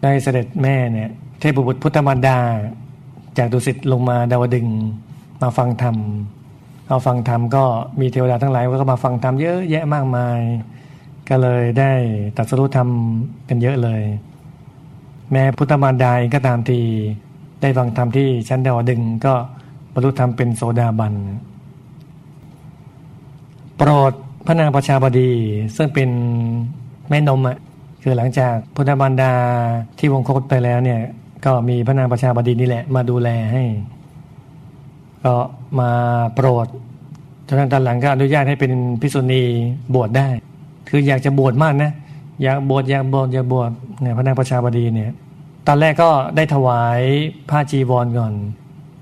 [0.03, 1.11] ได้เสด็จแม่เนี่ย
[1.41, 2.39] เทพบุตรพุทธมารดา
[3.39, 4.67] จากดุสิตลงมาดาวดึง
[5.43, 5.97] มาฟังธรรม
[6.89, 7.65] เอาฟังธรรมก็
[8.01, 10.39] มีเทวดาทั้งหลายก็มาฟังธรรมเยอะแยะมากมาย
[11.29, 11.93] ก็เลยได้
[12.37, 12.89] ตัดสรุธรรม
[13.49, 14.03] กันเยอะเลย
[15.33, 16.81] แม้พุทธมารดาเองก็ตามที
[17.61, 19.35] ได้ฟังธรรมที่ชั้นดาวดึงก็
[19.93, 21.15] บรรลุธรรมเป็นโสดาบัน
[23.83, 24.13] โปรด
[24.47, 25.33] พระนางประชาบดี
[25.77, 26.11] ซึ่งเป็น
[27.09, 27.59] แม่นมอะ
[28.03, 29.33] คือหลังจากพุทธมารดา
[29.99, 31.01] ที่วงคตไปแล้วเนี่ย
[31.45, 33.65] ก็มีพระนางประชาบดีนี่แหละมาดูแลให้
[35.25, 35.35] ก็
[35.81, 35.91] มา
[36.35, 36.67] โปรด
[37.47, 39.43] จนตอนหลังก็อนุญาตให้เป็นพิสุณี
[39.95, 40.29] บวชได้
[40.89, 41.91] คืออยากจะบวชมากนะ
[42.43, 45.13] อยากบวชอยากบวชอยากบวชเนี่ยพระนางประชาบดีเนี่ย
[45.67, 47.01] ตอนแรกก็ได้ถวาย
[47.51, 48.33] ผ้าจีวรก่อน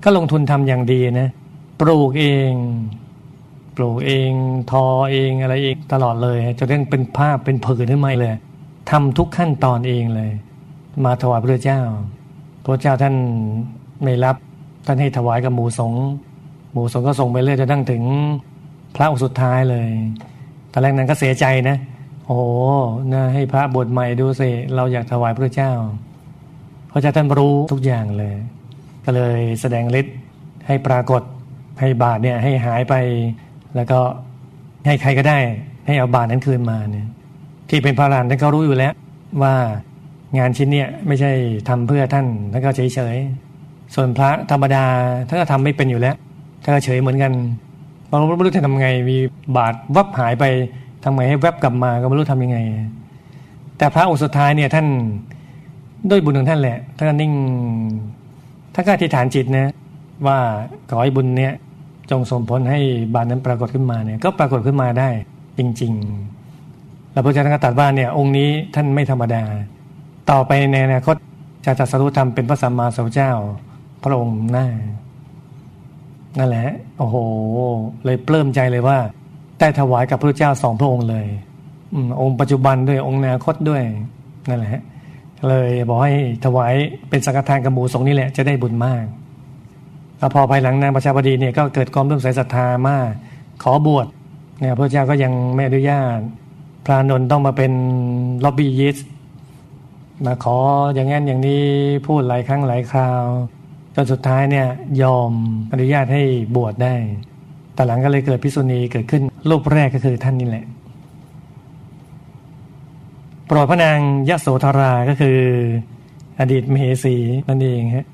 [0.03, 1.29] ก็ลงทุนทำอย่างดีนะ
[1.79, 2.51] ปลูกเอง
[3.79, 4.31] ปลูกเอง
[4.71, 8.35] ทอเองอะไรเองตลอดเลยจนเรื่องเป็นผ้าเป็นผืนขึ้นมาเลย
[8.89, 10.31] ทำทุกขั้นตอนเองเลย
[11.05, 11.81] มาถวายพระเจ้า
[12.63, 13.15] พระเจ้าท่าน
[14.03, 14.35] ไม่รับ
[14.85, 15.93] ท่านให้ถวายกับหมูสง
[16.73, 18.03] หมูสงก็ส่งไปเรื่อยจนทั้งถึง
[18.95, 19.89] พระองค์สุดท้ายเลย
[20.71, 21.77] ตอนแรกนั้นก็เสียใจนะ
[22.25, 22.43] โอ้โห
[23.13, 25.71] นะให้พระบทใหม่ดูสิเราอยากถวายพระเจ้า
[26.91, 28.35] พระเจ้าท่านรู้ทุกอย่างเลย
[29.05, 30.15] ก็เลยแสดงฤทธิ์
[30.67, 31.21] ให้ปรากฏ
[31.79, 32.95] ให้บาทเนี่ยให้หายไป
[33.75, 33.99] แล้วก็
[34.85, 35.37] ให้ใครก็ได้
[35.87, 37.07] ให้เอาบาทนั้นคืนมาเนี่ย
[37.69, 38.93] ที่เป็นพระรานท่านก็รู้อยู่แล้ว
[39.43, 39.53] ว่า
[40.37, 41.31] งานชิ้นเนี่ยไม่ใช่
[41.69, 43.15] ทำเพื่อท่านท่านก็เฉยเฉย
[43.95, 44.85] ส่วนพระธรรมดา
[45.27, 46.15] ท่านก็ทำไม่เป็นอยู่แล้ว
[46.63, 47.31] ท่านก็เฉยเหมือนกัน
[48.07, 49.17] เราไม่รู้จะทำไง มี
[49.57, 50.45] บาทวับหายไป
[51.03, 52.57] ทำไงให้แวบกลับมาก็ไม่รู้ทำยังไง
[53.77, 54.87] แต่พระองค์สุดท้ายเนี่ยท่าน
[56.09, 57.33] ด้วยบุญของท่านแหละท่านนิ่ง
[58.73, 59.71] ท่านก็อธิษฐานจิตนะ
[60.27, 60.37] ว่า
[60.89, 61.53] ขอให้บุญเนี่ย
[62.11, 62.79] จงส่งผลให้
[63.13, 65.09] บาทนั้นปรากฏขึ้นมาเนี่ยก็ปรากฏขึ้นมาได้
[65.57, 69.43] จริงๆแล้วพระเจ้าท่านก็ตรัสว่าเนี่ยองค์นี้ท่านไม่ธรรมดา
[70.31, 71.15] ต่อไปในอนาคต
[71.65, 73.31] จะตรัสรู้ธรรมเป็นพระสัมมาสัมพุทธเจ้า
[74.03, 74.67] พระองค์หน้า
[76.37, 76.67] นั่นแหละ
[76.97, 77.15] โอ้โห
[78.05, 78.97] เลยปลื้มใจเลยว่า
[79.59, 81.27] ได้ถวายกับพระเจ้าสองพระองค์เลย
[81.93, 83.83] อืองค์ปัจจุบันด้วยองค์อนาคตด้วย
[84.49, 84.83] นั่นแหละ
[85.47, 86.13] เลยบอกให้
[86.45, 86.73] ถวาย
[87.09, 89.03] เป็นสังฆทานกับหมูสงนี่แหละจะได้บุญมาก
[90.19, 93.11] แล้วพอภายหลังนางประชาบดีเนี่ยก็เกิดความเริ่มใสศรัทธามาก
[93.63, 94.07] ขอบวช
[94.59, 96.19] เนี่ยพระเจ้าก็ยังไม่อนุญาต
[96.85, 97.71] พระนนท์ต้องมาเป็น
[98.43, 98.97] ล็อบบี้ยิส
[100.25, 100.57] มาขอ
[100.93, 101.63] อย่างนั้นอย่างนี้
[102.07, 103.23] พูดหลายครั้งหลายคราว
[103.95, 104.67] จนสุดท้ายเนี่ย
[105.01, 105.31] ยอม
[105.71, 106.23] อนุญาตให้
[106.55, 106.95] บวชได้
[107.73, 110.65] แต่หลังก็เลยเกิดพิษุณีเกิดขึ้นรูปแรกก็คือท่านนี่แหละ
[113.45, 115.39] โปรดพระนางยะโสธราก็คือ
[116.39, 117.15] อดีตมเหสี
[117.47, 118.07] นั่นเองฮะ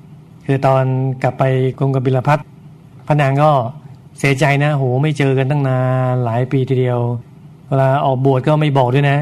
[0.46, 0.84] คือตอน
[1.24, 1.44] กลับไป
[1.78, 2.40] กรุงกบิลพัท
[3.08, 3.52] พระนางก็
[4.20, 5.80] เสียใจนะโหไม่เจอกันตั้งนา
[6.12, 7.00] นหลายปีทีเดียว
[7.68, 9.18] เวลาออกบวชก็ไม่บอกด้วยนะ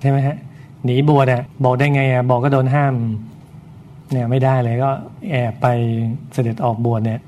[0.00, 0.36] ใช่ไหมฮะ
[0.84, 2.94] หนีบวชอะบอกได้ไงอะบอกก็โดนห้าม
[4.10, 4.90] เนี่ยไม่ได้เลยก็
[5.30, 5.66] แอบไป
[6.32, 7.20] เสด็จออกบวชเนี่ย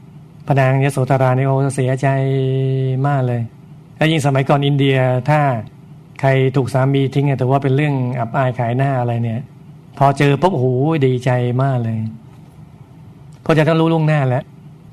[0.46, 2.08] พระนางยโสธรานี่ยโอ้เสียใจ
[3.06, 3.40] มากเลย
[3.96, 4.96] แล้วยิ่งสมัยก่อนอินเดีย
[5.30, 5.40] ถ้า
[6.20, 9.40] ใครถูกสามีทิ้งเนี่ยแต่ว่าเป็นเรื่องอับอายขายหน้าอะไรเนี่ย
[9.98, 10.66] พอเจอปุ๊บโอ้โห
[11.06, 11.30] ดีใจ
[11.62, 11.98] มากเลย
[13.44, 14.44] พระเจ้าต้องรู้ล่วงหน้าแล้ว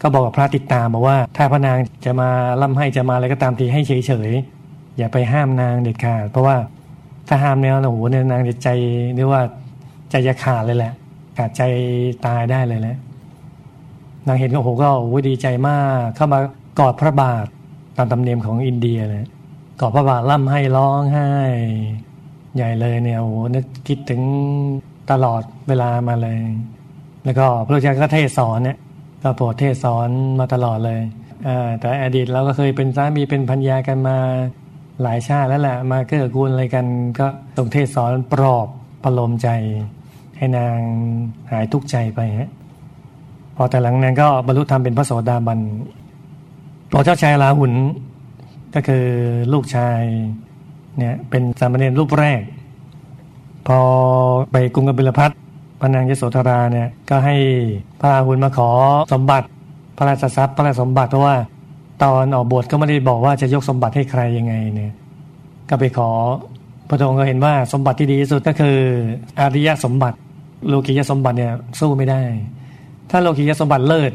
[0.02, 2.30] ก็บอกกับพระติดตามบอกว่า ถ้าพระนางจะมา
[2.62, 6.56] ล่ำให้จะมาอะไรก็ตามทีให้เฉยๆอย่าไปห้ามนางเด็ดขาดเพราะว่า
[7.28, 8.70] ถ้าห้ามเนี่ยโอ้โหเนี่ยนางจะใจ
[9.16, 9.42] เรียกว่า
[10.12, 10.94] ใจจะขาดเลยแหละ
[11.38, 11.62] ขาดใจ
[12.26, 12.98] ตายได้เลยแหละ
[14.28, 16.40] นางเห็นก็โอ้โหก็โอ้ดีใจมาก เข้ามา
[16.80, 17.46] กอดพระบาท
[17.98, 19.24] ตามตำเนียมของอินเดียเลย
[19.82, 21.30] กอดพระบาทล่ำให้ร้องไห้
[22.56, 24.22] ใหญ่เลยเนี่ยโอ้โหนึกคิดถึง
[25.12, 26.38] ตลอดเวลามาเลย
[27.28, 28.78] แล้วก็พระเจ้าก็เทศสอนเนี่ย
[29.24, 30.10] ก็โปรดเทศสอน
[30.40, 31.02] มาตลอดเลย
[31.80, 34.18] แต่อดีตเราก็เคยเป็นสามีเป็นพัญญากันมา
[35.04, 36.86] หลายชาติแล้วแหละมาเกื้อกูลอะไรกัน
[37.20, 38.68] ก็ตรงเทศสอนปลอบ
[39.04, 39.50] ประโลมใจ
[40.38, 40.78] ให้นาง
[41.52, 42.52] หายทุกข์ใจไปฮะ
[43.56, 45.60] พอแต่หลังนั้นก็บรรลุธรรมเป็นพระโสดาบัน
[46.92, 47.74] พอเจ้าชายลาหุน
[48.76, 49.06] ก็คือ
[49.54, 50.02] ลูกชาย
[50.98, 52.42] เนี่ยเป็นสามเณรรูปแรก
[53.68, 53.80] พอ
[54.52, 55.32] ไปกรุงกบิลพัท
[55.80, 57.36] พระนางยโสธราเนี่ยก็ให้
[58.00, 58.70] พระราหุลมาขอ
[59.14, 59.48] สมบัติ
[59.98, 61.36] พระราชทรัพย์พระราชสมบัติเพราะว่า
[62.04, 64.94] ตอนออกบวชก็ไม่ได้บอกว่าจะยกสมบัติให้ใครยังไงเนี่ย
[65.70, 66.10] ก็ไปขอ
[66.90, 68.78] พระองค์ก็เห็นว่าสมบัติที่ดีที่สุดก็คือ
[69.40, 70.18] อริยสมบัติ
[70.68, 72.22] โลกียสมบัติเนี่ยสู้ไม่ได้
[73.10, 74.12] ถ้าโลกียสมบัติเลิศ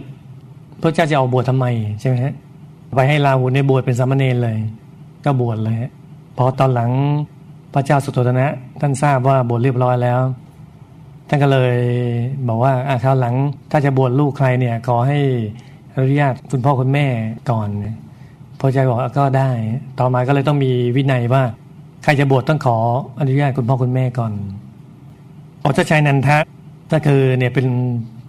[0.81, 1.67] พระเจ้าจะเอาบวชทำไม
[2.01, 2.35] ใช่ไหมฮะ
[2.95, 4.59] ไปให้ลาหุนในบวชเป็นสามเณรเลย
[5.25, 5.77] ก็บวชเลย
[6.37, 6.91] พอตอนหลัง
[7.75, 8.47] พระเจ้าสุโธทนะ
[8.81, 10.21] ท่านทราบว่าบวชเรียบร้อยแล้ว
[11.33, 11.77] ท่านก็เลย
[12.49, 13.35] บอกว่าอาคราวหลัง
[13.71, 15.19] ถ้าจะบวชลูกใครเนี่ยขอให้
[15.95, 17.07] อนุญาตคุณพ่อคุณแม่
[17.51, 17.69] ก่อน
[18.59, 19.51] พระเจ้าบอกก็ได้
[19.99, 21.43] ต่อมาก็เลยต้องมีวินัยว่า
[22.05, 22.77] ใครจะบวชต้องขอ
[23.21, 24.33] อนุญาตคุณพ่อคุณแม่ก่อน
[25.63, 26.39] อเจ้าชายนันทะ
[26.93, 27.67] ก็คือเนี่ยเป็น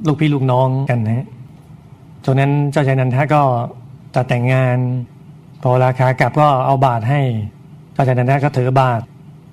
[0.08, 1.26] ลูกพี่ลูกน้องกันนะ
[2.26, 3.42] จากนั้นเจ้าชายนันทะก็
[4.16, 4.78] ตัดแต่งงาน
[5.64, 7.22] พอราคากลับก็เอาบาทให้
[7.94, 9.02] เจ้าชายนันทะก็ถือบาท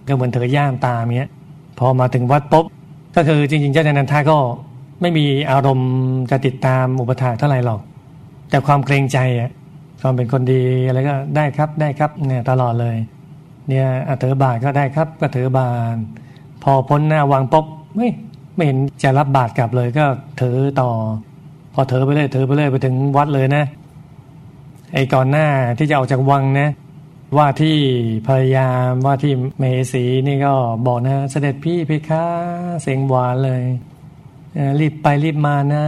[0.07, 1.31] ก็เหมือนถือย่ามตามเนี้ย
[1.79, 2.67] พอมาถึงวัดปุ๊บ
[3.16, 4.38] ก็คือจริงๆเจ้าชายนันทะก็
[5.01, 5.90] ไม่มีอารมณ์
[6.31, 7.81] จะติดตามอุปถาเท่าไหร่หรอก
[8.51, 9.51] แต่ความเกรงใจอะ
[10.01, 12.96] ความเป็นคนดีอะไรก็ได้ครับได้ครับเนี่ยตลอดเลย
[13.68, 13.87] เนี่ย
[14.23, 15.96] ถือบาทก็ได้ครับก็ถือบาท
[16.62, 18.09] พอพ้นหน้าวังปุ๊บไม่
[18.55, 20.05] ไม่เห็นจะรับบาทกลับเลยก็
[20.40, 20.90] ถือต่อ
[21.75, 23.64] พอถือไปเลยถือไปเลยไปถึงวัดเลยนะ
[24.94, 25.46] ไอ้ก่อนหน้า
[25.79, 26.70] ที่จะออกจากวังนะ
[27.37, 27.79] ว่าที่
[28.29, 30.55] พยายามว่าที่เมสีนี่ก็
[30.87, 32.25] บอกนะ เสด็จพี่เพคะ
[32.83, 33.62] เสียงหวานเลย
[34.81, 35.85] รีบไปรีบมานะ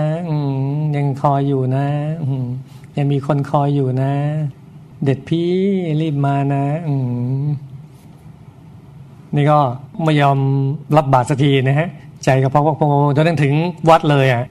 [0.96, 1.86] ยังคอยอยู่นะ
[2.96, 4.12] ยังมีคนคอยอยู่นะ
[5.04, 5.52] เด็ดพี่
[6.00, 6.64] รีบมานะ
[9.34, 9.58] นี่ก็
[10.04, 10.38] ไม่ยอม
[10.96, 11.88] รับบาตรสักทีนะฮะ
[12.24, 13.54] ใจก็พอกพองจนถึง
[13.90, 14.44] วัดเลยอะ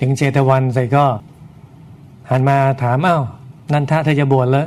[0.00, 1.04] ถึงเจตวันใส่ก็
[2.30, 3.22] หันมาถามอ้าว
[3.72, 4.66] นันทะเธอจะบวชแล้ว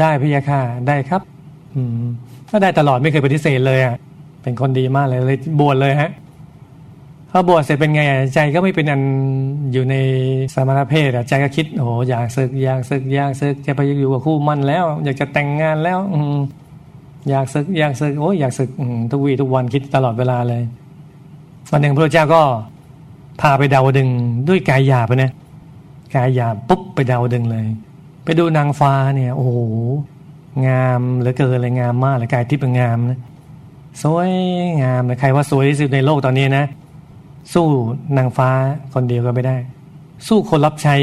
[0.00, 1.22] ได้พยาค่ะได้ครับ
[1.74, 2.04] อืม
[2.50, 3.96] ก็ได้ตลอดไม่เคยปฏิเสธเลยอะ
[4.42, 6.10] เป็นคนดีมากเลยเลยบวชเลยฮะ
[7.30, 8.00] พอบวชเสร็จเป็นไง
[8.34, 9.02] ใจก็ไม่เป็นอัน
[9.72, 9.94] อยู่ใน
[10.54, 16.20] สมณเพศอะใจก็คิดโอ้อยากศึกอยากศึกอยากศึกจะไปอยู่กับคู่มั่นแล้ว อยากจะแต่งงานแล้ว อื
[17.30, 18.70] อยากศึกอยากศึกโอ้อยากศึก
[19.10, 20.62] ทุกวีทุกวันคิดตลอดเวลาเลย
[21.70, 22.42] วันหนึ่งพระเจ้าก็
[23.40, 24.08] พาไปดาวดึง
[24.48, 25.32] ด้วยกายหยาบไปนะ
[26.14, 27.66] กายหยาบปุ๊บไปดาวดึงเลย
[28.24, 29.58] ไปดูนางฟ้าเนี่ย โอ้โห
[30.66, 33.20] งามเหลือเกินเลยงามมากเลยกายทิพย์งามนะ
[34.02, 34.30] สวย
[34.82, 36.66] งามเลยใครว่าสวยที่สุดในโลกตอนนี้นะ
[37.54, 37.66] สู้
[38.16, 38.50] นางฟ้า
[38.94, 39.56] คนเดียวก็ไม่ได้
[40.28, 40.94] สู้คนรับใช้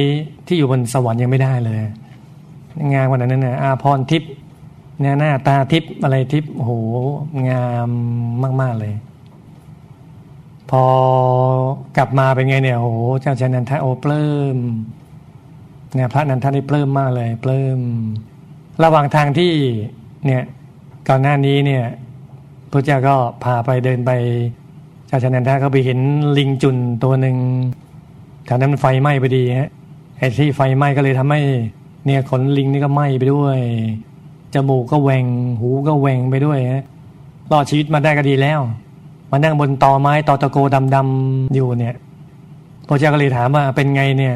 [0.47, 1.79] ที่อยู่บนสวรรค์ยังไม่ได้เลย
[2.93, 4.31] งามกว่านั้นนะอาพรทิพย์
[4.99, 6.71] เนี่ยหน้าตาทิพย์อะไรทิพย์โอ้โห
[7.49, 7.89] งาม
[8.62, 8.93] มากๆเลย
[10.69, 10.84] พอ
[11.97, 14.57] กลับมาเป็นไงเนี่ยโอ้โหเจ้าชายนันทะโอเปลื้ม
[15.95, 17.80] เนี่ยพระนันทานได้ปลื้มมากเลยปลื้ม
[18.84, 19.54] ระหว่างทางที่
[20.25, 20.43] เนี่ย
[21.08, 21.84] ก่อนหน้านี้เนี่ย
[22.71, 24.12] พระเจ้าก็พาไปเดินไป
[25.08, 25.99] เจ้าชนันทาก็ไปเห็น
[26.38, 27.38] ลิงจุนตัวหนึ่ง
[28.45, 29.69] แถวนั้นมันไฟไหม้ไปดีฮะ
[30.17, 31.41] ไอ้ที่ไฟไหม้ก็เลยทำให้
[32.06, 33.58] เนี่ยขนลิงนี่ก็ไหม้ไปด้วย
[34.54, 35.25] จมูกก็แหวง
[35.60, 36.84] หูก็แหวงไปด้วยฮะ
[37.51, 38.60] รอดชีวิตมาได้ก็ดีแล้ว
[39.32, 40.58] มานั่งบนตอไม้ตอตะโก
[40.95, 41.95] ดำๆอยู่เนี่ย
[42.88, 44.36] พระเจ้าก็เลยถามว่าเป็นไงเนี่ย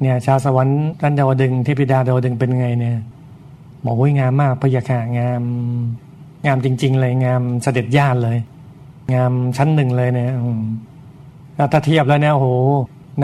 [0.00, 2.96] เนี่ย ชาวสวรรค์ท่านดาวดึงเทพิดาดาวดึงเป็นไงเนี่ย
[3.84, 5.42] บอกว่างามมากพยาค่ะงาม
[6.46, 8.38] งามจริง ๆ เลยงามเสด็จญาติเลย
[9.14, 10.30] งามชั้นหนึ่งเลยเนี่ย
[11.72, 12.48] ถ้าเทียบแล้วเนี่ยโอ้โห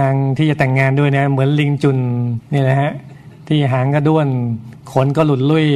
[0.00, 1.98] นางที่จะแต่งงานด้วยเนี่ยเหมือนลิงจุน
[2.52, 2.92] นี่แหละฮะ
[3.48, 4.28] ที่หางก็ด้วน
[4.92, 5.66] ขนก็หลุดลุ่ย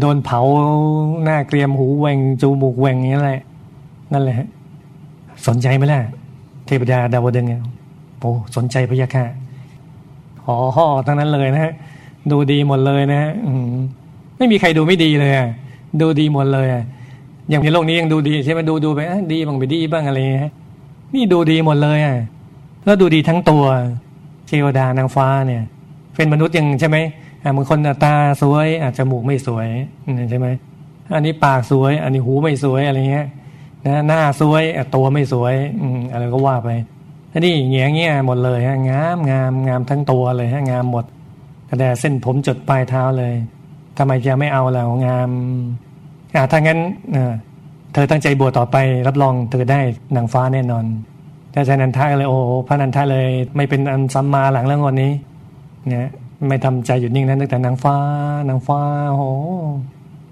[0.00, 0.40] โดนเผา
[1.24, 3.40] หน้าเกรียมหูแหวงจูมูกแหวงอย่างนี้แหละ
[4.12, 4.40] นั่นแหละ
[5.46, 6.00] สนใจไหมล่ะ
[6.66, 7.62] เทพดาดาวดึงเนี่ย
[8.20, 9.24] โอ้สนใจพยาค่ะ
[10.46, 11.72] หอห่อทั้งนั้นเลยนะฮะ
[12.30, 13.32] ดูดีหมดเลยนะฮะ
[14.38, 15.32] ไม่มีใครดูไม่ดีเลย
[16.00, 16.68] ดูดีหมดเลย
[17.50, 19.00] อย่างในโลกนี้ยังดูดีใช่ไหมดูดูไป
[19.32, 20.52] ดีบ้างไปดีบ้างอะไรฮะ
[21.14, 22.16] นี่ดูดีหมดเลยอะ
[22.84, 23.64] แล้วดูดีทั้งตัว
[24.48, 25.62] เทวดานางฟ้าเนี่ย
[26.16, 26.96] เป็นมนุษย์ยังใช่ไหม
[27.56, 29.66] บางคนตาสวยอาจจะมูกไม่สวย
[30.30, 30.46] ใช่ไหม
[31.14, 33.26] อันนี้ปากสวย อันนี้หูไม่สวยอะไรเงี้ย
[33.86, 34.62] นะหน้าสวย
[34.94, 36.68] ตัวไม่สวย อืมอะไรก็ว่าไป
[37.40, 41.04] นี่เงี้ยเงี้ยหมดเลยฮะงามงามงามทั้งตัวเลยฮะงามหมด
[41.68, 43.34] กระแดเส้นผมจดปลายเท้าเลย
[43.98, 45.30] ทำไมจะไม่เอาแล้วงาม
[46.34, 46.78] อ่าถ้างั้น
[47.92, 49.80] เธอตั้งใจบวชต่อไป รับรองเธอได้
[50.16, 50.84] นางฟ้าแน่นอน
[51.52, 55.12] แต่ชานันทาเลยโอ้พระนันทาเลย ไม่เป็นอันซัมมาหลังเรื่องวันนี้
[55.88, 56.08] เนี่ย
[56.48, 57.96] ไม่ทำใจหยุดนิ่งนั้นตั้งแต่นางฟ้า
[58.48, 58.80] นางฟ้า
[59.12, 59.28] โอ้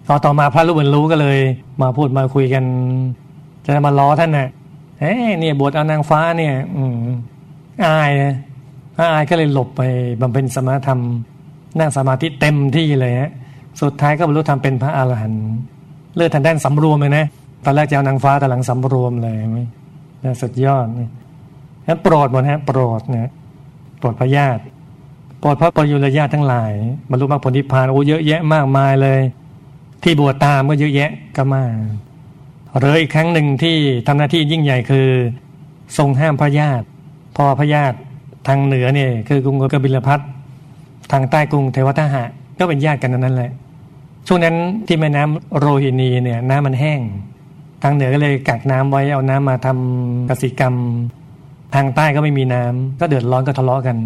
[0.07, 1.39] พอต่อมาพระรู้เหมือนรู้ก็เลย
[1.83, 2.65] มาพูดมาคุยกัน
[3.65, 4.49] จะมาล้อท่านนะ่ะ
[5.01, 6.97] เอ้เนี่ยบวชเอานางฟ้าเนี่ย อืม
[7.87, 8.35] อายนะ
[9.13, 9.83] อายก็เลยหลบไป
[10.21, 11.01] บำเพ็ญสมาธรรม
[11.79, 13.31] นั่งสมาธิเต็มที่เลยฮะ
[13.83, 15.45] สุดท้ายก็บรรลุธรรมเป็นพระอาหารหันต์
[16.15, 17.27] เลือดทางด้านสำรวมเลยนะ
[17.65, 19.61] ตอนแรกจะเอานางฟ้าแต่หลังสำรวมเลยไหม
[20.43, 20.87] สุดยอด
[21.89, 23.31] นั้นโปรดหมดฮะโปรดนะ
[23.99, 24.63] โปรดพระญาติ
[25.41, 26.73] โปรดพระปรยุรญาติทั้งหลาย
[27.11, 29.21] บรรลุมรรคผลนิพพานโอ้เยอะแยะมากมายเลย
[30.03, 31.63] ที่บวชตามก็เยอะแยะก็มา
[32.79, 35.09] หรืออีกครั้งหนึ่งที่ทำหน้าที่ยิ่งใหญ่คือ
[35.99, 36.87] ทรงห้ามพระญาติ
[37.37, 37.99] พอพระญาติ
[38.47, 40.21] ทางเหนือเนี่ยคือกรุงกบิลพัท
[41.13, 42.25] ทางใต้กรุงเทวทหะ
[42.59, 43.51] ก็เป็นญาติกันนั้นแหละ
[44.27, 44.57] ช่วงนั้น
[44.87, 47.01] ที่แม่น้ำโรฮินีเนี่ยน้ำมันแห้ง
[47.83, 50.75] ทางเหนือก็เลยกักน้ำไว้เอาน้ำมาทำกสิกรรม
[51.75, 53.97] ทางใต้ก็ไม่มีน้ำก็เดือดร้อนก็ทะเลาะกัน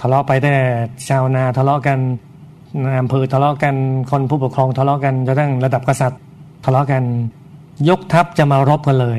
[0.00, 0.54] ทะเลาะไปแต่
[1.08, 1.98] ชาวนาทะเลาะกัน
[3.00, 3.74] อำเภอทะเลาะกัน
[4.10, 6.20] คนผู้ปกครองทะเลาะกันจนทั้งระดับกษัตริย์
[6.64, 7.02] ทะเลาะกัน
[7.88, 9.18] ยกทัพจะมารบกันเลย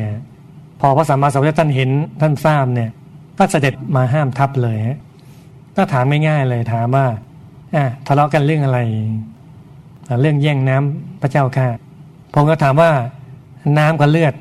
[0.80, 1.90] พอพระสัมมาสัมพุทธเจ้าท่านเห็น
[2.22, 2.90] ท่านทราบเนี่ย
[3.38, 4.78] ก็เสด็จมาห้ามทัพเลย
[5.78, 7.06] ก็ถามไม่ง่ายเลยถามว่า
[7.76, 8.80] อะทะเลาะกันเรื่องอะไร
[10.22, 11.68] เรื่องแย่งน้ำพระเจ้าค่ะ
[12.34, 12.92] ผมก็ถามว่า
[13.78, 14.34] น้ำกับเลือด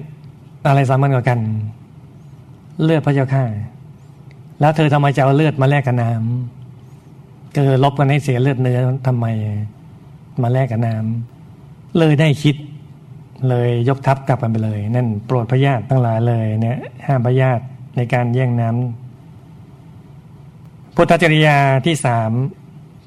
[0.68, 1.38] อะไรสำคัญกว่ากัน
[2.82, 3.44] เลือดพระเจ้าค่ะ
[4.60, 9.26] แล้วเธอทำไมจะเอาเลือดมาแลกกับน้ำก็ลบกันให้เสียเลือดเนื้อทำไม
[10.42, 12.56] มาแลกกับน้ำเลยได้คิด
[13.48, 17.64] เลยยกทัพกลับกันไปเลย นั่นโปรดพระญาติทั้งหลายเลยเนี่ยห้ามพระญาติ
[17.96, 22.30] ในการแย่งน้ำพุทธจริยาที่สาม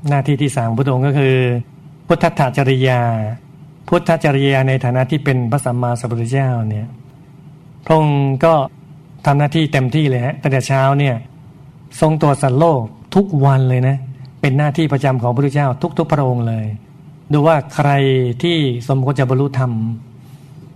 [0.10, 1.36] หน้าที่ที่สามพระองค์ก็คือ
[2.08, 2.26] พุทธ
[2.58, 3.02] จริยา
[3.88, 6.88] พุทธจริยาในฐานะที่เป็นพระสัมมาสัมพุทธเจ้าเนี่ย
[7.86, 8.54] พระองค์ก็
[9.26, 11.16] ทำหน้าที่เต็มที่เลยฮะตั้งแต่เช้าเนี่ย
[12.02, 12.82] ทรงตรวจสัตว์โลก
[13.16, 13.98] ทุกวันเลยนะ
[14.42, 15.68] เป็นหน้าที่ประจำของพระพุทธเจ้า
[15.98, 16.66] ทุกๆพระองค์เลย
[17.34, 17.90] ดูว่าใคร
[18.44, 19.72] ที่สมควรจะบรรลุธรรม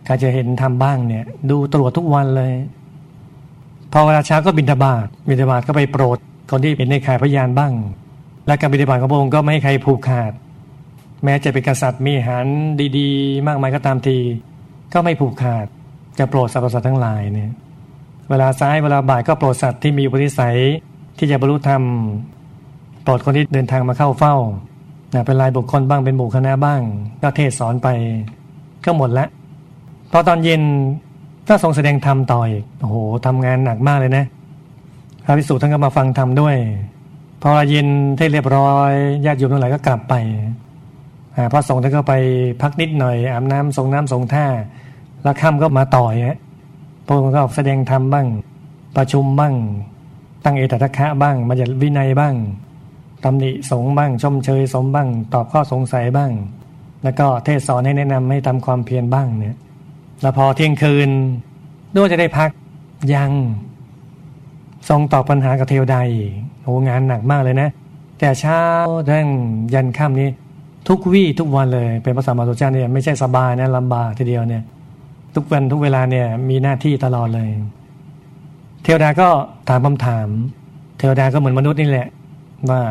[0.07, 2.53] ใครจะเห็นธรรมบ้างเนี่ย ดูตรวจทุกวันเลย
[3.93, 6.17] พอเวลาเช้าก็บิณฑบาตบิณฑบาตก็ไปโปรด
[6.51, 7.73] คนที่เป็นในข่ายพยานบ้าง
[8.47, 10.31] และการบิณฑบาตของพระองค์ก็ไม่ให้ใครผูกขาด
[11.23, 12.45] แม้จะเป็นกษัตริย์มีหาร
[12.97, 14.17] ดีๆ มากมายก็ตามที
[14.93, 15.65] ก็ไม่ผูกขาด
[16.19, 17.51] จะโปรดสรรพสัตว์ทั้งหลายเนี่ย
[18.29, 20.57] เวลาซ้ายเวลาบ่ายก็โปรดสัตว์ที่มีอุปนิสัย
[21.17, 21.81] ที่จะบรรลุธรรม
[23.03, 24.35] โปรดคนที่เดินทางมาเข้าเฝ้า
[25.25, 26.81] เป็นรายบุคคลบ้างเป็นหมู่คณะบ้าง
[27.21, 27.87] ก็เทศสอนไป
[28.85, 29.27] ก็หมดละ
[30.11, 30.61] พอตอนเย็น
[31.49, 34.25] ก็ทรงแสดงธรรมต่ออีกโอ้โหทำงานหนักมากเลยนะ
[35.25, 36.55] พระภิกษุท่านก็มาฟังธรรมด้วย
[37.43, 38.91] พอเย็นเทศเรียบร้อย
[39.25, 40.13] ญาติโยมทั้งหลายก็กลับไป
[41.51, 42.13] พระสงฆ์ท่านก็ไป
[42.61, 44.45] พักนิดหน่อยอาบน้ำทรงน้ำทรงท่า
[45.23, 46.37] แล้วค่ำก็มาต่อยฮะ
[47.05, 48.27] พระองค์ก็แสดงธรรมบ้าง
[48.97, 49.53] ประชุมบ้าง
[50.43, 52.35] ตั้งเอตตะคะบ้างมาจากวินัยบ้าง
[53.23, 56.31] ตำหนิสงบ้างชมเชยสมบ้าง ตอบข้อสงสัยบ้าง
[57.03, 59.57] แล้วก็เทศสอนให้แนะนำให้ทำความเพียรบ้างเนี่ย
[60.21, 61.09] แล้วพอเที่ยงคืน
[61.95, 62.49] ด้วยจะได้พัก
[63.13, 63.31] ยัง
[64.89, 65.99] ทรงตอบปัญหากับเทวดา
[66.61, 67.69] โอ้งานหนักมากเลยนะ
[68.19, 68.59] แต่เช้า
[69.05, 69.27] เรื่อง
[69.73, 70.29] ยันค่ำนี้
[70.87, 74.63] ทุกวี่ทุกวันเลย เป็นพระสัมมาสัมพุทธเจ้าเนี่ยไม่ใช่สบายนะลำบากทีเดียวเนี่ย
[75.35, 77.49] ทุกวันทุกเวลาเนี่ยมีหน้าที่ตลอดเลย
[78.83, 79.29] เทวดาก็
[79.69, 80.27] ถามคำถาม
[80.97, 82.07] เทวดาก็เหมือนมนุษย์นี่แหละ
[82.69, 82.81] ว่า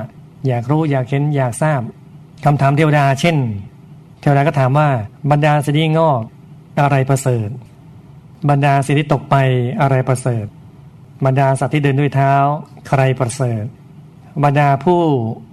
[0.47, 1.81] อยากรู้อยากเห็นอยากทราบ
[2.45, 3.37] คำถามเทวดา เช่น
[4.21, 4.89] เทวดาก็ถามว่า
[5.31, 6.23] บรรดาสิ่งที่งอก
[6.81, 7.49] อะไรประเสริฐ
[8.51, 9.37] บรรดาสิ่งที่ตกไป
[9.81, 10.47] อะไรประเสริฐ
[11.25, 12.35] บรรดาสัตว์ที่เดินด้วยเท้า
[12.89, 13.65] ใครประเสริฐ
[14.45, 15.01] บรรดาผู้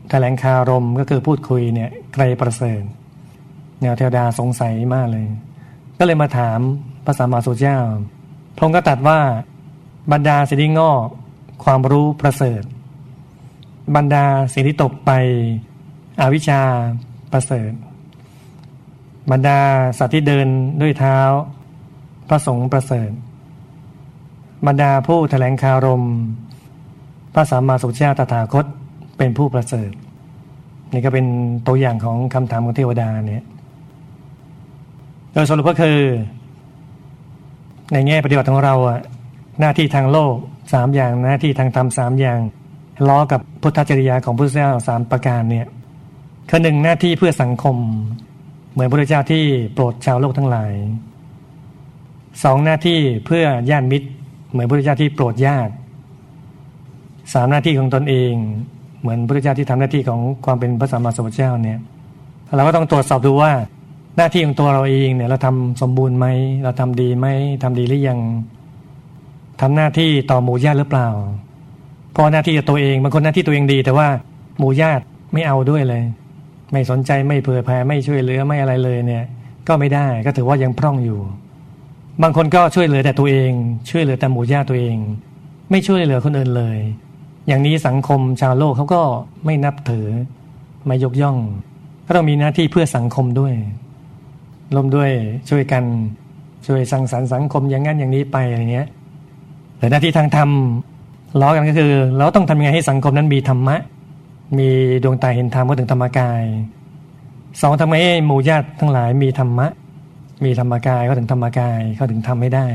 [0.09, 2.81] แถลงคารมก็คือพูดคุยเนี่ยไกรประเสริฐ
[3.81, 5.25] แนวเทวดาสงสัยมากเลย
[5.99, 6.59] ก็เลยมาถาม
[7.05, 7.79] พระสัมมาสัมพุทธเจ้า
[8.55, 9.19] พระองค์ก็ตัดว่า
[10.12, 11.07] บรรดาสิ่งที่งอก
[11.63, 12.63] ความรู้ประเสริฐ
[13.95, 15.12] บรรดาสิ่งที่ตกไป
[16.21, 16.62] อวิชชา
[17.31, 17.71] ประเสริฐ
[19.31, 19.59] บรรดา
[19.97, 20.47] สัตว์ที่เดิน
[20.81, 21.17] ด้วยเท้า
[22.29, 23.12] พระสงฆ์ประเสริฐ
[24.67, 26.03] บรรดาผู้แถลงคารม
[27.33, 28.65] พระสัมมาสุทธเจ้าตถาคต
[29.17, 29.91] เป็นผู้ประเสริฐ
[30.93, 31.25] นี่ก็เป็น
[31.67, 33.45] ตัวอย่างของคำถามของเทวดาเนี่ย
[35.33, 35.99] โดยสรุปก็คือ
[37.93, 38.99] ในแง่ปฏิบัติของเราอะ
[39.59, 40.36] หน้าที่ทางโลก
[40.73, 42.39] สามอย่างหน้าที่ทางธรรมสามอย่าง
[43.07, 45.67] ล้อกับพุทธจริยาของพระเจ้าสามประการเนี่ย
[46.49, 47.75] คือหนึ่งหน้าที่เพื่อสังคม
[48.73, 50.71] เหมือนพระเจ้าที่โปรดชาวโลกทั้งหลาย
[52.43, 54.07] สองหน้าที่เพื่อญาติมิตร
[54.51, 55.73] เหมือนพระเจ้าที่โปรดญาติ
[57.33, 58.33] สามหน้าที่ของตนเอง
[59.01, 61.79] เหมือนพระเจ้าที่ทำหน้าที่ของความเป็นพระสัมมาสัมพุทธเจ้าเนี่ย
[62.55, 63.51] เราก็ต้องตรวจสอบดูว่า
[64.17, 66.28] หน้าที่ของตัวเราเองเนี่ยเราทำสมบูรณ์ไหม
[66.63, 67.28] เราทำดีไหม
[67.63, 68.19] ทำดีหรือยัง
[69.61, 71.07] ทำหน้าที่ต่อหมู่ญาติหรือเปล่า
[72.11, 74.07] เพราะหน้าที่ตัวเองบางคนหน้าที่ตัวเองดี แต่ว่า
[74.59, 75.03] หมู่ญาติ
[75.34, 76.03] ไม่เอาด้วยเลย
[76.74, 79.24] ไม่สนใจไม่เผื่อแผ่ไม่ช่วยเหลือไม่อะไรเลยเนี่ย
[79.67, 81.19] ก็ไม่ได้ก็ถือว่ายังพร่องอยู่
[82.21, 83.51] บางคนก็ช่วยเหลือแต่ตัวเอง
[83.89, 84.97] ช่วยเหลือแต่หมู่ญาติตัวเอง
[85.71, 86.78] ไม่ช่วยเหลือคนอื่นเลย
[87.47, 89.01] อย่างนี้สังคมชาวโลกเขาก็
[89.45, 90.07] ไม่นับถือ
[90.86, 91.38] ไม่ยกย่อง
[92.05, 93.53] ก็ต้องมีหน้าที่เพื่อสังคมด้วย
[94.76, 95.09] ร่วมด้วย
[95.49, 95.84] ช่วยกัน
[96.67, 98.88] ช่วยสังสรรค์สังคมอย่างนั้นอย่างนี้ไปอะไรเงี้ย
[99.78, 100.49] แต่หน้าที่ทางธรรม
[101.41, 103.76] ล้อกันก็คือ เราต้องทำยังไงให้สังคมนั้นมีธรรมะ
[104.58, 104.70] มี
[105.04, 106.43] ดวงตาเห็นธรรมก็ถึงธรรมกาย
[107.62, 109.68] สองทำไงให้หมู่ญาติทั้งหลายมีธรรมะ
[110.45, 112.68] มีธรรมกายก็ถึงธรรมกายเขาถึงทำให้ได้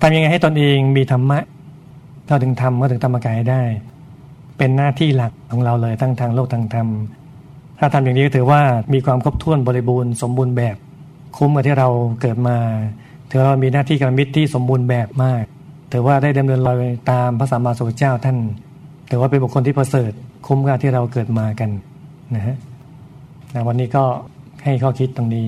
[0.00, 1.38] ทำยังไงให้ตนเองมีธรรมะ
[2.26, 3.62] เขาถึงทำก็ถึงธรรมกายได้
[4.58, 6.88] เป็นหน้าที่หลักของเราเลยทั้งทางโลกทางธรรม
[7.78, 8.60] ถ้าทำอย่างนี้ก็ถือว่า
[8.92, 10.76] มีความครบถ้วนบริบูรณ์สมบูรณ์แบบ
[11.36, 11.88] คุ้มกับที่เรา
[12.20, 12.56] เกิดมา
[13.30, 15.44] ถือว่ามีหน้าที่การมิตรที่สมบูรณ์แบบมาก
[15.92, 16.76] ถือว่าได้ดำเนินรอย
[17.10, 18.36] ตามพระสัมมาสัมพุทธเจ้าท่าน
[19.10, 20.12] ถือว่าเป็นบุคคลที่ประเสริฐ
[20.46, 21.70] คุ้มกับที่เราเกิดมากัน
[22.34, 22.56] นะฮะ
[23.66, 24.04] วันนี้ก็
[24.64, 25.46] ให้ข้อคิดตรงนี้